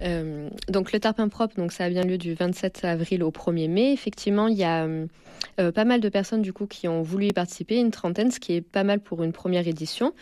Euh, 0.02 0.50
donc 0.68 0.92
le 0.92 1.00
tarpin 1.00 1.28
propre, 1.28 1.56
donc 1.56 1.72
ça 1.72 1.84
a 1.84 1.88
bien 1.88 2.02
lieu 2.02 2.18
du 2.18 2.34
27 2.34 2.84
avril 2.84 3.22
au 3.22 3.30
1er 3.30 3.68
mai. 3.68 3.92
Effectivement, 3.92 4.48
il 4.48 4.56
y 4.56 4.64
a 4.64 4.86
euh, 5.58 5.72
pas 5.72 5.84
mal 5.84 6.00
de 6.00 6.08
personnes 6.08 6.42
du 6.42 6.52
coup 6.52 6.66
qui 6.66 6.86
ont 6.86 7.02
voulu 7.02 7.26
y 7.26 7.32
participer, 7.32 7.78
une 7.78 7.90
trentaine, 7.90 8.30
ce 8.30 8.38
qui 8.38 8.54
est 8.54 8.60
pas 8.60 8.84
mal 8.84 9.00
pour 9.00 9.22
une 9.22 9.32
première 9.32 9.66
édition. 9.66 10.12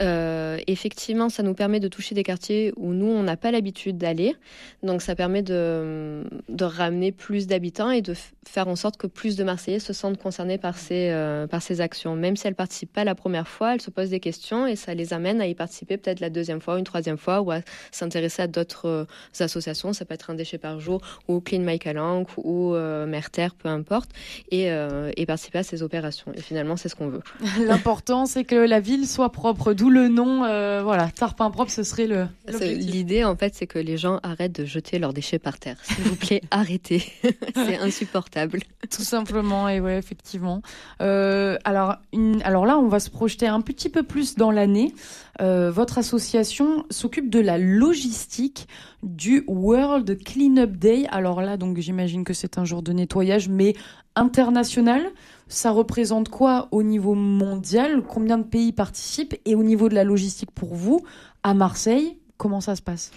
Euh, 0.00 0.58
effectivement, 0.66 1.28
ça 1.28 1.42
nous 1.42 1.54
permet 1.54 1.80
de 1.80 1.88
toucher 1.88 2.14
des 2.14 2.22
quartiers 2.22 2.72
où 2.76 2.92
nous 2.92 3.06
on 3.06 3.22
n'a 3.22 3.36
pas 3.36 3.50
l'habitude 3.50 3.96
d'aller, 3.96 4.36
donc 4.82 5.00
ça 5.00 5.14
permet 5.14 5.42
de, 5.42 6.24
de 6.48 6.64
ramener 6.64 7.12
plus 7.12 7.46
d'habitants 7.46 7.90
et 7.90 8.02
de 8.02 8.14
faire 8.46 8.68
en 8.68 8.76
sorte 8.76 8.96
que 8.98 9.06
plus 9.06 9.36
de 9.36 9.44
Marseillais 9.44 9.78
se 9.78 9.92
sentent 9.92 10.18
concernés 10.18 10.58
par 10.58 10.76
ces 10.76 11.14
par 11.50 11.62
ces 11.62 11.80
actions. 11.80 12.14
Même 12.16 12.36
si 12.36 12.46
elles 12.46 12.54
participent 12.54 12.92
pas 12.92 13.04
la 13.04 13.14
première 13.14 13.48
fois, 13.48 13.74
elles 13.74 13.80
se 13.80 13.90
posent 13.90 14.10
des 14.10 14.20
questions 14.20 14.66
et 14.66 14.76
ça 14.76 14.94
les 14.94 15.12
amène 15.14 15.40
à 15.40 15.46
y 15.46 15.54
participer 15.54 15.96
peut-être 15.96 16.20
la 16.20 16.30
deuxième 16.30 16.60
fois, 16.60 16.78
une 16.78 16.84
troisième 16.84 17.16
fois, 17.18 17.40
ou 17.40 17.50
à 17.50 17.60
s'intéresser 17.90 18.42
à 18.42 18.46
d'autres 18.46 19.06
associations, 19.40 19.92
ça 19.92 20.04
peut 20.04 20.14
être 20.14 20.30
un 20.30 20.34
déchet 20.34 20.58
par 20.58 20.80
jour 20.80 21.00
ou 21.28 21.40
Clean 21.40 21.60
My 21.60 21.78
Calanque 21.78 22.28
ou 22.36 22.74
euh, 22.74 23.06
Mère 23.06 23.30
Terre, 23.30 23.54
peu 23.54 23.68
importe, 23.68 24.10
et, 24.50 24.70
euh, 24.70 25.10
et, 25.16 25.26
participer 25.26 25.58
à 25.58 25.62
ces 25.62 25.82
opérations. 25.82 26.32
Et 26.34 26.40
finalement, 26.40 26.76
c'est 26.76 26.88
ce 26.88 26.94
qu'on 26.94 27.08
veut. 27.08 27.22
L'important, 27.60 28.26
c'est 28.26 28.44
que 28.44 28.54
la 28.54 28.80
ville 28.80 29.06
soit 29.06 29.30
propre, 29.30 29.72
d'où 29.72 29.90
le 29.90 30.08
nom. 30.08 30.44
Euh, 30.44 30.82
voilà, 30.82 31.08
Tarpin 31.10 31.50
propre, 31.50 31.70
ce 31.70 31.82
serait 31.82 32.06
le. 32.06 32.26
L'idée, 32.60 33.24
en 33.24 33.36
fait, 33.36 33.54
c'est 33.54 33.66
que 33.66 33.78
les 33.78 33.96
gens 33.96 34.20
arrêtent 34.22 34.60
de 34.60 34.64
jeter 34.64 34.98
leurs 34.98 35.12
déchets 35.12 35.38
par 35.38 35.58
terre. 35.58 35.76
S'il 35.82 36.04
vous 36.04 36.16
plaît, 36.16 36.42
arrêtez. 36.50 37.02
c'est 37.54 37.78
insupportable. 37.78 38.60
Tout 38.90 39.02
simplement, 39.02 39.68
et 39.68 39.80
ouais, 39.80 39.98
effectivement. 39.98 40.62
alors, 41.00 41.96
une, 42.12 42.42
alors 42.42 42.66
là, 42.66 42.78
on 42.78 42.88
va 42.88 43.00
se 43.00 43.10
projeter 43.10 43.46
un 43.46 43.60
petit 43.60 43.88
peu 43.88 44.02
plus 44.02 44.36
dans 44.36 44.50
l'année. 44.50 44.94
votre 45.40 45.98
association 45.98 46.84
s'occupe 46.90 47.30
de 47.30 47.40
la 47.40 47.58
logistique 47.58 48.68
du 49.04 49.44
World 49.46 50.18
Cleanup 50.24 50.76
Day. 50.76 51.06
Alors 51.10 51.40
là, 51.42 51.56
donc 51.56 51.78
j'imagine 51.78 52.24
que 52.24 52.32
c'est 52.32 52.58
un 52.58 52.64
jour 52.64 52.82
de 52.82 52.92
nettoyage, 52.92 53.48
mais 53.48 53.74
international. 54.16 55.02
Ça 55.48 55.70
représente 55.70 56.28
quoi 56.28 56.68
au 56.70 56.82
niveau 56.82 57.14
mondial? 57.14 58.02
Combien 58.02 58.38
de 58.38 58.44
pays 58.44 58.72
participent? 58.72 59.36
Et 59.44 59.54
au 59.54 59.62
niveau 59.62 59.88
de 59.88 59.94
la 59.94 60.04
logistique 60.04 60.50
pour 60.50 60.74
vous, 60.74 61.04
à 61.42 61.54
Marseille, 61.54 62.18
comment 62.38 62.60
ça 62.60 62.76
se 62.76 62.82
passe? 62.82 63.12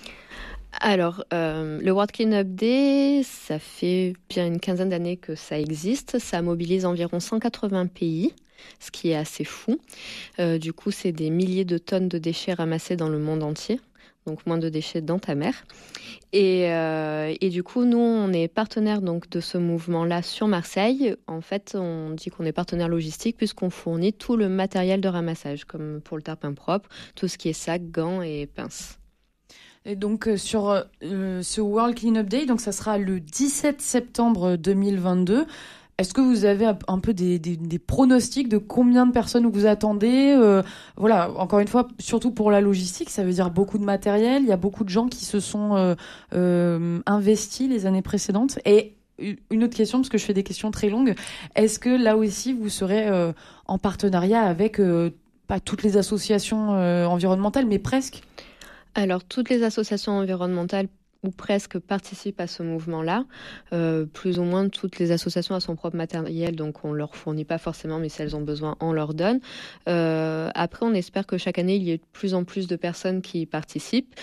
Alors, 0.80 1.24
euh, 1.34 1.80
le 1.82 1.92
World 1.92 2.12
Cleanup 2.12 2.48
Day, 2.54 3.22
ça 3.24 3.58
fait 3.58 4.14
bien 4.30 4.46
une 4.46 4.60
quinzaine 4.60 4.90
d'années 4.90 5.18
que 5.18 5.36
ça 5.36 5.60
existe. 5.60 6.20
Ça 6.20 6.42
mobilise 6.42 6.86
environ 6.86 7.20
180 7.20 7.88
pays, 7.88 8.34
ce 8.80 8.92
qui 8.92 9.10
est 9.10 9.16
assez 9.16 9.44
fou. 9.44 9.80
Euh, 10.40 10.60
du 10.60 10.74
coup, 10.74 10.92
c'est 10.92 11.12
des 11.12 11.30
milliers 11.30 11.66
de 11.66 11.78
tonnes 11.78 12.10
de 12.10 12.18
déchets 12.18 12.54
ramassés 12.54 12.96
dans 12.96 13.10
le 13.10 13.18
monde 13.18 13.44
entier 13.44 13.80
donc 14.28 14.46
moins 14.46 14.58
de 14.58 14.70
déchets 14.70 15.02
dans 15.02 15.18
ta 15.18 15.34
mer. 15.34 15.64
Euh, 16.36 17.34
et, 17.40 17.50
du 17.50 17.64
coup, 17.64 17.86
nous, 17.86 17.98
on 17.98 18.32
est 18.34 18.48
partenaire 18.48 19.02
donc 19.02 19.30
de 19.30 19.40
ce 19.40 19.58
mouvement-là 19.58 20.22
sur 20.22 20.48
Marseille. 20.48 21.16
En 21.26 21.42
fait, 21.42 21.76
on 21.80 22.12
dit 22.12 22.30
qu'on 22.30 22.46
est 22.46 22.52
partenaire 22.52 22.90
logistique 22.90 23.38
puisqu'on 23.38 23.70
fournit 23.70 24.14
tout 24.14 24.36
le 24.36 24.50
matériel 24.50 25.02
de 25.02 25.08
ramassage, 25.08 25.66
comme 25.66 26.02
pour 26.02 26.18
le 26.18 26.24
tarpin 26.24 26.54
propre, 26.54 26.90
tout 27.16 27.28
ce 27.28 27.38
qui 27.38 27.50
est 27.50 27.54
sac, 27.54 27.90
gants 27.90 28.22
et 28.22 28.46
pinces. 28.46 29.00
Et 29.86 29.96
donc 29.96 30.28
euh, 30.28 30.36
sur 30.36 30.70
euh, 30.70 31.42
ce 31.42 31.62
World 31.62 31.96
Cleanup 31.96 32.28
Day, 32.28 32.46
donc 32.46 32.60
ça 32.60 32.74
sera 32.74 32.98
le 32.98 33.22
17 33.22 33.82
septembre 33.82 34.58
2022. 34.58 35.46
Est-ce 36.00 36.14
que 36.14 36.22
vous 36.22 36.46
avez 36.46 36.68
un 36.88 37.00
peu 37.00 37.12
des, 37.16 37.80
pronostics 37.80 38.50
de 38.50 38.60
combien 38.60 39.08
de 39.08 39.12
personnes 39.12 39.48
vous 39.48 39.66
attendez 39.66 40.36
euh, 40.38 40.62
Voilà, 40.96 41.32
encore 41.32 41.58
une 41.58 41.68
fois, 41.68 41.88
surtout 41.98 42.30
pour 42.30 42.52
la 42.52 42.62
logistique, 42.62 43.10
ça 43.10 43.24
veut 43.24 43.34
dire 43.34 43.50
beaucoup 43.50 43.80
de 43.80 43.84
matériel. 43.84 44.44
Il 44.44 44.48
y 44.48 44.52
a 44.52 44.58
beaucoup 44.58 44.84
de 44.84 44.90
gens 44.90 45.08
qui 45.08 45.26
se 45.26 45.40
sont 45.40 45.76
euh, 45.76 45.96
euh, 46.36 47.00
investis 47.08 47.68
les 47.68 47.88
années 47.88 48.04
précédentes. 48.04 48.60
Et 48.66 48.94
une 49.50 49.64
autre 49.64 49.76
question, 49.76 49.98
parce 49.98 50.10
que 50.10 50.20
je 50.20 50.26
fais 50.26 50.36
des 50.36 50.44
questions 50.44 50.70
très 50.70 50.90
longues, 50.90 51.16
est-ce 51.56 51.80
que 51.80 51.90
là 51.90 52.16
aussi 52.16 52.54
vous 52.54 52.70
serez 52.70 53.10
en 53.66 53.80
partenariat 53.80 54.44
avec 54.44 54.80
pas 55.48 55.60
toutes 55.60 55.82
les 55.82 55.98
associations 55.98 56.70
environnementales, 57.08 57.66
mais 57.66 57.80
presque? 57.80 58.22
Alors, 58.94 59.24
toutes 59.24 59.50
les 59.50 59.64
associations 59.64 60.12
environnementales 60.12 60.90
ou 61.24 61.32
presque 61.32 61.80
participent 61.80 62.40
à 62.40 62.48
ce 62.48 62.64
mouvement-là. 62.64 63.26
Euh, 63.74 64.06
plus 64.06 64.40
ou 64.40 64.44
moins 64.44 64.70
toutes 64.70 65.00
les 65.00 65.12
associations 65.12 65.56
ont 65.56 65.60
son 65.60 65.76
propre 65.76 65.98
matériel, 65.98 66.56
donc 66.56 66.84
on 66.86 66.94
leur 66.94 67.16
fournit 67.16 67.46
pas 67.46 67.58
forcément, 67.58 68.00
mais 68.00 68.10
si 68.10 68.22
elles 68.22 68.36
ont 68.36 68.42
besoin, 68.42 68.76
on 68.80 68.92
leur 68.92 69.14
donne. 69.14 69.40
Euh, 69.88 70.50
après, 70.54 70.86
on 70.86 70.94
espère 70.94 71.26
que 71.26 71.38
chaque 71.38 71.60
année, 71.60 71.76
il 71.76 71.84
y 71.84 71.92
ait 71.92 71.98
de 71.98 72.04
plus 72.14 72.34
en 72.34 72.44
plus 72.44 72.68
de 72.68 72.76
personnes 72.76 73.22
qui 73.22 73.46
participent. 73.46 74.16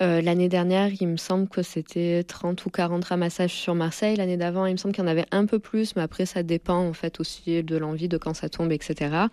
Euh, 0.00 0.20
l'année 0.20 0.48
dernière, 0.48 0.90
il 1.00 1.08
me 1.08 1.16
semble 1.16 1.48
que 1.48 1.62
c'était 1.62 2.24
30 2.24 2.64
ou 2.66 2.70
40 2.70 3.04
ramassages 3.04 3.54
sur 3.54 3.74
Marseille. 3.74 4.16
L'année 4.16 4.36
d'avant, 4.36 4.66
il 4.66 4.72
me 4.72 4.76
semble 4.76 4.94
qu'il 4.94 5.04
y 5.04 5.06
en 5.06 5.10
avait 5.10 5.26
un 5.30 5.46
peu 5.46 5.58
plus, 5.58 5.94
mais 5.96 6.02
après, 6.02 6.26
ça 6.26 6.42
dépend 6.42 6.78
en 6.78 6.92
fait 6.92 7.20
aussi 7.20 7.62
de 7.62 7.76
l'envie, 7.76 8.08
de 8.08 8.18
quand 8.18 8.34
ça 8.34 8.48
tombe, 8.48 8.72
etc. 8.72 9.28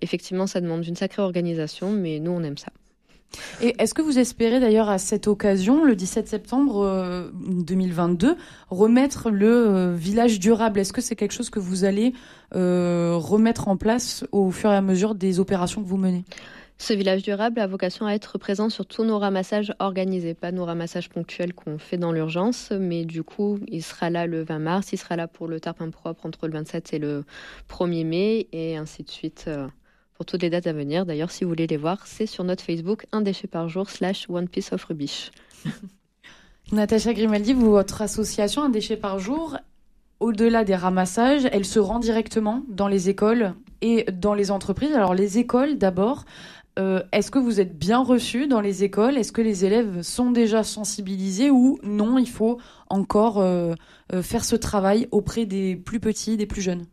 effectivement, 0.00 0.46
ça 0.46 0.60
demande 0.60 0.86
une 0.86 0.96
sacrée 0.96 1.22
organisation, 1.22 1.92
mais 1.92 2.18
nous, 2.18 2.32
on 2.32 2.42
aime 2.42 2.58
ça. 2.58 2.72
Et 3.60 3.74
est-ce 3.78 3.94
que 3.94 4.02
vous 4.02 4.18
espérez 4.18 4.60
d'ailleurs 4.60 4.88
à 4.88 4.98
cette 4.98 5.26
occasion, 5.26 5.84
le 5.84 5.96
17 5.96 6.28
septembre 6.28 7.30
2022, 7.34 8.28
euh, 8.28 8.34
remettre 8.70 9.30
le 9.30 9.48
euh, 9.48 9.94
village 9.94 10.38
durable? 10.38 10.80
Est-ce 10.80 10.92
que 10.92 11.00
c'est 11.00 11.16
quelque 11.16 11.32
chose 11.32 11.50
que 11.50 11.58
vous 11.58 11.84
allez 11.84 12.12
euh, 12.54 13.16
remettre 13.16 13.68
en 13.68 13.76
place 13.76 14.24
au 14.32 14.50
fur 14.50 14.70
et 14.70 14.76
à 14.76 14.82
mesure 14.82 15.14
des 15.14 15.40
opérations 15.40 15.82
que 15.82 15.88
vous 15.88 15.96
menez? 15.96 16.24
Ce 16.76 16.92
village 16.92 17.22
durable 17.22 17.60
a 17.60 17.68
vocation 17.68 18.06
à 18.06 18.12
être 18.12 18.36
présent 18.36 18.68
sur 18.68 18.84
tous 18.84 19.04
nos 19.04 19.18
ramassages 19.18 19.72
organisés, 19.78 20.34
pas 20.34 20.50
nos 20.50 20.64
ramassages 20.64 21.08
ponctuels 21.08 21.54
qu'on 21.54 21.78
fait 21.78 21.96
dans 21.96 22.10
l'urgence, 22.10 22.72
mais 22.72 23.04
du 23.04 23.22
coup, 23.22 23.60
il 23.68 23.82
sera 23.82 24.10
là 24.10 24.26
le 24.26 24.42
20 24.42 24.58
mars, 24.58 24.92
il 24.92 24.98
sera 24.98 25.14
là 25.14 25.28
pour 25.28 25.46
le 25.46 25.60
tarpin 25.60 25.88
propre 25.90 26.26
entre 26.26 26.48
le 26.48 26.52
27 26.54 26.94
et 26.94 26.98
le 26.98 27.24
1er 27.70 28.04
mai, 28.04 28.48
et 28.52 28.76
ainsi 28.76 29.04
de 29.04 29.10
suite 29.10 29.48
pour 30.14 30.24
toutes 30.24 30.42
les 30.42 30.50
dates 30.50 30.66
à 30.66 30.72
venir. 30.72 31.06
D'ailleurs, 31.06 31.30
si 31.30 31.44
vous 31.44 31.50
voulez 31.50 31.66
les 31.66 31.76
voir, 31.76 32.06
c'est 32.06 32.26
sur 32.26 32.44
notre 32.44 32.62
Facebook, 32.62 33.06
un 33.12 33.20
déchet 33.20 33.48
par 33.48 33.68
jour 33.68 33.90
slash 33.90 34.26
One 34.28 34.48
Piece 34.48 34.72
of 34.72 34.84
Rubbish. 34.84 35.30
Natacha 36.72 37.12
Grimaldi, 37.12 37.52
votre 37.52 38.00
association 38.00 38.62
Un 38.62 38.70
déchet 38.70 38.96
par 38.96 39.18
jour, 39.18 39.58
au-delà 40.20 40.64
des 40.64 40.74
ramassages, 40.74 41.46
elle 41.52 41.64
se 41.64 41.78
rend 41.78 41.98
directement 41.98 42.62
dans 42.68 42.88
les 42.88 43.08
écoles 43.10 43.54
et 43.82 44.04
dans 44.10 44.34
les 44.34 44.50
entreprises. 44.50 44.92
Alors 44.92 45.14
les 45.14 45.38
écoles 45.38 45.76
d'abord, 45.76 46.24
euh, 46.78 47.02
est-ce 47.12 47.30
que 47.30 47.38
vous 47.38 47.60
êtes 47.60 47.78
bien 47.78 48.02
reçus 48.02 48.46
dans 48.46 48.60
les 48.60 48.82
écoles? 48.82 49.16
Est-ce 49.18 49.32
que 49.32 49.42
les 49.42 49.64
élèves 49.64 50.02
sont 50.02 50.30
déjà 50.30 50.62
sensibilisés 50.62 51.50
ou 51.50 51.78
non, 51.82 52.18
il 52.18 52.28
faut 52.28 52.58
encore 52.88 53.38
euh, 53.38 53.74
euh, 54.12 54.22
faire 54.22 54.44
ce 54.44 54.56
travail 54.56 55.06
auprès 55.10 55.46
des 55.46 55.76
plus 55.76 56.00
petits, 56.00 56.36
des 56.36 56.46
plus 56.46 56.62
jeunes? 56.62 56.86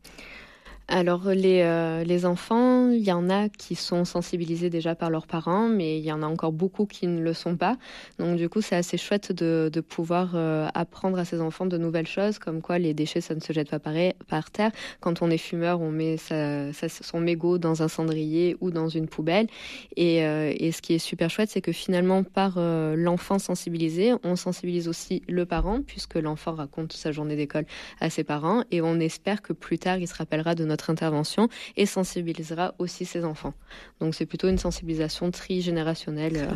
Alors 0.87 1.29
les, 1.29 1.61
euh, 1.61 2.03
les 2.03 2.25
enfants, 2.25 2.89
il 2.89 3.03
y 3.03 3.11
en 3.11 3.29
a 3.29 3.47
qui 3.49 3.75
sont 3.75 4.03
sensibilisés 4.03 4.69
déjà 4.69 4.93
par 4.93 5.09
leurs 5.09 5.27
parents, 5.27 5.69
mais 5.69 5.97
il 5.97 6.03
y 6.03 6.11
en 6.11 6.21
a 6.21 6.25
encore 6.25 6.51
beaucoup 6.51 6.85
qui 6.85 7.07
ne 7.07 7.21
le 7.21 7.33
sont 7.33 7.55
pas. 7.55 7.77
Donc 8.19 8.37
du 8.37 8.49
coup, 8.49 8.61
c'est 8.61 8.75
assez 8.75 8.97
chouette 8.97 9.31
de, 9.31 9.69
de 9.71 9.81
pouvoir 9.81 10.31
euh, 10.35 10.67
apprendre 10.73 11.17
à 11.17 11.25
ces 11.25 11.39
enfants 11.39 11.65
de 11.65 11.77
nouvelles 11.77 12.07
choses, 12.07 12.39
comme 12.39 12.61
quoi 12.61 12.77
les 12.77 12.93
déchets, 12.93 13.21
ça 13.21 13.35
ne 13.35 13.39
se 13.39 13.53
jette 13.53 13.69
pas 13.69 13.79
par, 13.79 13.93
par 14.27 14.51
terre. 14.51 14.71
Quand 14.99 15.21
on 15.21 15.29
est 15.29 15.37
fumeur, 15.37 15.81
on 15.81 15.91
met 15.91 16.17
son 16.17 17.19
mégot 17.19 17.57
dans 17.57 17.83
un 17.83 17.87
cendrier 17.87 18.57
ou 18.59 18.71
dans 18.71 18.89
une 18.89 19.07
poubelle. 19.07 19.47
Et, 19.95 20.25
euh, 20.25 20.53
et 20.57 20.71
ce 20.71 20.81
qui 20.81 20.93
est 20.93 20.99
super 20.99 21.29
chouette, 21.29 21.49
c'est 21.49 21.61
que 21.61 21.71
finalement, 21.71 22.23
par 22.23 22.59
l'enfant 22.59 23.39
sensibilisé, 23.39 24.13
on 24.23 24.35
sensibilise 24.35 24.87
aussi 24.87 25.23
le 25.27 25.45
parent, 25.45 25.81
puisque 25.81 26.15
l'enfant 26.15 26.53
raconte 26.53 26.93
sa 26.93 27.11
journée 27.11 27.35
d'école 27.35 27.65
à 27.99 28.09
ses 28.09 28.23
parents, 28.23 28.63
et 28.71 28.81
on 28.81 28.99
espère 28.99 29.41
que 29.41 29.53
plus 29.53 29.77
tard, 29.77 29.97
il 29.97 30.07
se 30.07 30.15
rappellera 30.15 30.55
de 30.55 30.65
notre 30.71 30.89
intervention 30.89 31.49
et 31.77 31.85
sensibilisera 31.85 32.73
aussi 32.79 33.05
ses 33.05 33.23
enfants. 33.23 33.53
Donc 33.99 34.15
c'est 34.15 34.25
plutôt 34.25 34.47
une 34.47 34.57
sensibilisation 34.57 35.29
trigénérationnelle. 35.31 36.49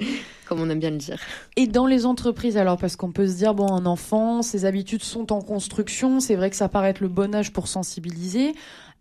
Euh, 0.00 0.06
comme 0.46 0.60
on 0.60 0.70
aime 0.70 0.78
bien 0.78 0.90
le 0.90 0.96
dire. 0.96 1.18
Et 1.56 1.66
dans 1.66 1.86
les 1.86 2.06
entreprises, 2.06 2.56
alors, 2.56 2.78
parce 2.78 2.96
qu'on 2.96 3.12
peut 3.12 3.26
se 3.26 3.34
dire, 3.34 3.54
bon, 3.54 3.72
un 3.72 3.86
enfant, 3.86 4.42
ses 4.42 4.64
habitudes 4.64 5.02
sont 5.02 5.32
en 5.32 5.40
construction, 5.40 6.20
c'est 6.20 6.36
vrai 6.36 6.50
que 6.50 6.56
ça 6.56 6.68
paraît 6.68 6.90
être 6.90 7.00
le 7.00 7.08
bon 7.08 7.34
âge 7.34 7.52
pour 7.52 7.66
sensibiliser. 7.66 8.54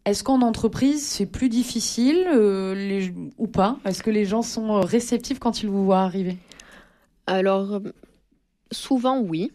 Est-ce 0.06 0.24
qu'en 0.24 0.42
entreprise, 0.42 1.06
c'est 1.06 1.26
plus 1.26 1.50
difficile 1.50 2.26
euh, 2.34 3.10
ou 3.38 3.48
pas? 3.48 3.78
Est-ce 3.86 4.04
que 4.04 4.12
les 4.12 4.26
gens 4.26 4.42
sont 4.42 4.82
réceptifs 4.82 5.40
quand 5.40 5.62
ils 5.62 5.70
vous 5.70 5.84
voient 5.84 6.02
arriver? 6.02 6.38
Alors, 7.28 7.82
souvent 8.72 9.20
oui. 9.20 9.52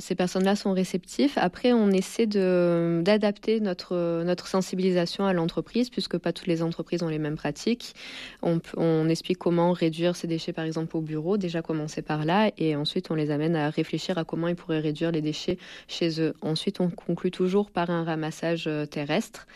Ces 0.00 0.16
personnes-là 0.16 0.56
sont 0.56 0.72
réceptifs. 0.72 1.38
Après, 1.38 1.72
on 1.72 1.90
essaie 1.90 2.26
d'adapter 2.26 3.60
notre, 3.60 4.24
notre 4.24 4.48
sensibilisation 4.48 5.26
à 5.26 5.32
l'entreprise, 5.32 5.90
puisque 5.90 6.18
pas 6.18 6.32
toutes 6.32 6.48
les 6.48 6.62
entreprises 6.62 7.04
ont 7.04 7.08
les 7.08 7.20
mêmes 7.20 7.36
pratiques. 7.36 7.94
On, 8.42 8.60
on, 8.76 9.08
explique 9.08 9.38
comment 9.38 9.72
réduire 9.72 10.16
ces 10.16 10.26
déchets, 10.26 10.52
par 10.52 10.64
exemple, 10.64 10.96
au 10.96 11.00
bureau, 11.00 11.36
déjà 11.36 11.62
commencer 11.62 12.02
par 12.02 12.24
là, 12.24 12.50
et 12.58 12.74
ensuite 12.74 13.12
on 13.12 13.14
les 13.14 13.30
amène 13.30 13.54
à 13.54 13.70
réfléchir 13.70 14.18
à 14.18 14.24
comment 14.24 14.48
ils 14.48 14.56
pourraient 14.56 14.80
réduire 14.80 15.12
les 15.12 15.20
déchets 15.20 15.56
chez 15.86 16.20
eux. 16.20 16.34
Ensuite, 16.40 16.80
on 16.80 16.90
conclut 16.90 17.30
toujours 17.30 17.70
par 17.70 17.88
un 17.90 18.02
ramassage 18.02 18.64
euh, 18.66 18.86
terrestre, 18.86 19.46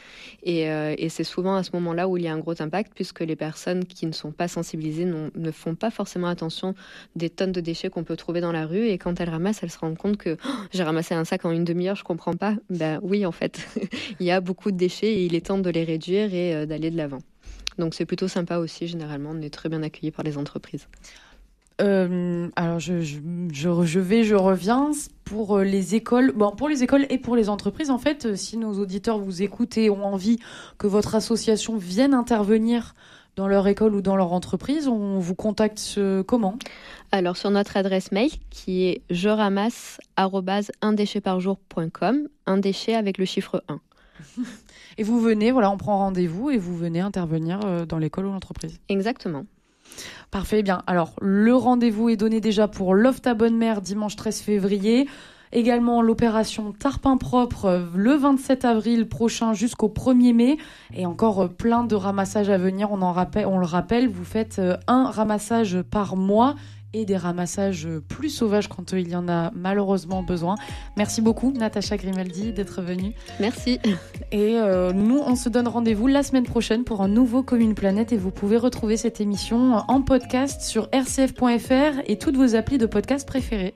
et, 0.44 0.70
euh, 0.70 0.94
et 0.96 1.08
c'est 1.08 1.24
souvent 1.24 1.56
à 1.56 1.64
ce 1.64 1.70
moment-là 1.74 2.06
où 2.06 2.16
il 2.16 2.22
y 2.22 2.28
a 2.28 2.32
un 2.32 2.38
gros 2.38 2.62
impact, 2.62 2.92
puisque 2.94 3.20
les 3.20 3.36
personnes 3.36 3.84
qui 3.84 4.06
ne 4.06 4.12
sont 4.12 4.30
pas 4.30 4.46
sensibilisées 4.46 5.06
ne 5.06 5.50
font 5.50 5.74
pas 5.74 5.90
forcément 5.90 6.28
attention 6.28 6.76
des 7.16 7.30
tonnes 7.30 7.52
de 7.52 7.60
déchets 7.60 7.90
qu'on 7.90 8.04
peut 8.04 8.16
trouver 8.16 8.40
dans 8.40 8.52
la 8.52 8.66
rue, 8.66 8.86
et 8.86 8.96
quand 8.96 9.20
elles 9.20 9.30
ramassent, 9.30 9.64
elles 9.64 9.70
se 9.70 9.78
rendent 9.78 9.98
compte 9.98 10.19
que 10.20 10.36
oh, 10.44 10.48
j'ai 10.72 10.82
ramassé 10.82 11.14
un 11.14 11.24
sac 11.24 11.44
en 11.44 11.50
une 11.50 11.64
demi-heure, 11.64 11.96
je 11.96 12.04
comprends 12.04 12.34
pas. 12.34 12.54
Ben 12.68 13.00
oui, 13.02 13.26
en 13.26 13.32
fait, 13.32 13.66
il 14.20 14.26
y 14.26 14.30
a 14.30 14.40
beaucoup 14.40 14.70
de 14.70 14.76
déchets 14.76 15.12
et 15.12 15.24
il 15.24 15.34
est 15.34 15.46
temps 15.46 15.58
de 15.58 15.70
les 15.70 15.84
réduire 15.84 16.32
et 16.34 16.54
euh, 16.54 16.66
d'aller 16.66 16.90
de 16.90 16.96
l'avant. 16.96 17.20
Donc 17.78 17.94
c'est 17.94 18.06
plutôt 18.06 18.28
sympa 18.28 18.58
aussi, 18.58 18.86
généralement, 18.86 19.30
on 19.32 19.40
est 19.40 19.50
très 19.50 19.68
bien 19.68 19.82
accueillis 19.82 20.10
par 20.10 20.24
les 20.24 20.38
entreprises. 20.38 20.86
Euh, 21.80 22.48
alors 22.56 22.78
je, 22.78 23.00
je, 23.00 23.18
je, 23.52 24.00
vais, 24.00 24.22
je 24.22 24.34
reviens 24.34 24.90
pour 25.24 25.56
euh, 25.58 25.64
les 25.64 25.94
écoles. 25.94 26.32
Bon, 26.32 26.50
pour 26.50 26.68
les 26.68 26.82
écoles 26.82 27.06
et 27.08 27.18
pour 27.18 27.36
les 27.36 27.48
entreprises, 27.48 27.90
en 27.90 27.98
fait, 27.98 28.36
si 28.36 28.58
nos 28.58 28.74
auditeurs 28.74 29.18
vous 29.18 29.42
écoutent 29.42 29.78
et 29.78 29.88
ont 29.88 30.04
envie 30.04 30.38
que 30.78 30.86
votre 30.86 31.14
association 31.14 31.76
vienne 31.78 32.12
intervenir 32.12 32.94
dans 33.36 33.48
leur 33.48 33.66
école 33.68 33.94
ou 33.94 34.02
dans 34.02 34.16
leur 34.16 34.32
entreprise, 34.32 34.88
on 34.88 35.18
vous 35.18 35.34
contacte 35.34 35.98
comment? 36.26 36.56
Alors 37.12 37.36
sur 37.36 37.50
notre 37.50 37.76
adresse 37.76 38.12
mail 38.12 38.30
qui 38.50 38.84
est 38.84 39.02
je 39.10 39.28
ramasse 39.28 39.98
un 40.16 40.92
déchet 40.92 41.20
par 41.20 41.40
jour.com, 41.40 42.28
un 42.46 42.58
déchet 42.58 42.94
avec 42.94 43.18
le 43.18 43.24
chiffre 43.24 43.64
1. 43.68 43.80
Et 44.98 45.02
vous 45.02 45.20
venez, 45.20 45.50
voilà, 45.50 45.70
on 45.70 45.76
prend 45.76 45.98
rendez-vous 45.98 46.50
et 46.50 46.58
vous 46.58 46.76
venez 46.76 47.00
intervenir 47.00 47.60
euh, 47.64 47.86
dans 47.86 47.98
l'école 47.98 48.26
ou 48.26 48.32
l'entreprise. 48.32 48.78
Exactement. 48.88 49.46
Parfait, 50.30 50.62
bien. 50.62 50.82
Alors, 50.86 51.14
le 51.20 51.54
rendez-vous 51.54 52.10
est 52.10 52.16
donné 52.16 52.40
déjà 52.40 52.68
pour 52.68 52.94
Loft 52.94 53.26
à 53.26 53.34
Bonne 53.34 53.56
Mère 53.56 53.80
dimanche 53.80 54.16
13 54.16 54.40
février. 54.40 55.08
Également 55.52 56.00
l'opération 56.00 56.72
Tarpin 56.72 57.16
Propre 57.16 57.64
euh, 57.64 57.84
le 57.96 58.14
27 58.14 58.64
avril 58.64 59.08
prochain 59.08 59.52
jusqu'au 59.52 59.88
1er 59.88 60.32
mai. 60.32 60.58
Et 60.94 61.06
encore 61.06 61.42
euh, 61.42 61.48
plein 61.48 61.82
de 61.82 61.96
ramassages 61.96 62.50
à 62.50 62.58
venir. 62.58 62.92
On, 62.92 63.02
en 63.02 63.12
rappelle, 63.12 63.46
on 63.46 63.58
le 63.58 63.66
rappelle, 63.66 64.08
vous 64.08 64.24
faites 64.24 64.60
euh, 64.60 64.76
un 64.86 65.10
ramassage 65.10 65.82
par 65.82 66.14
mois 66.14 66.54
et 66.92 67.04
des 67.04 67.16
ramassages 67.16 67.88
plus 68.08 68.30
sauvages 68.30 68.68
quand 68.68 68.92
il 68.92 69.08
y 69.08 69.16
en 69.16 69.28
a 69.28 69.50
malheureusement 69.54 70.24
besoin. 70.24 70.56
Merci 70.96 71.20
beaucoup 71.20 71.52
Natacha 71.52 71.96
Grimaldi 71.96 72.52
d'être 72.52 72.82
venue. 72.82 73.14
Merci. 73.38 73.78
Et 74.32 74.56
nous, 74.92 75.20
on 75.24 75.36
se 75.36 75.48
donne 75.48 75.68
rendez-vous 75.68 76.08
la 76.08 76.24
semaine 76.24 76.42
prochaine 76.42 76.82
pour 76.82 77.00
un 77.00 77.06
nouveau 77.06 77.44
Commune 77.44 77.76
Planète 77.76 78.12
et 78.12 78.16
vous 78.16 78.32
pouvez 78.32 78.56
retrouver 78.56 78.96
cette 78.96 79.20
émission 79.20 79.84
en 79.86 80.02
podcast 80.02 80.62
sur 80.62 80.88
rcf.fr 80.92 82.00
et 82.06 82.18
toutes 82.18 82.36
vos 82.36 82.56
applis 82.56 82.78
de 82.78 82.86
podcast 82.86 83.24
préférées. 83.24 83.74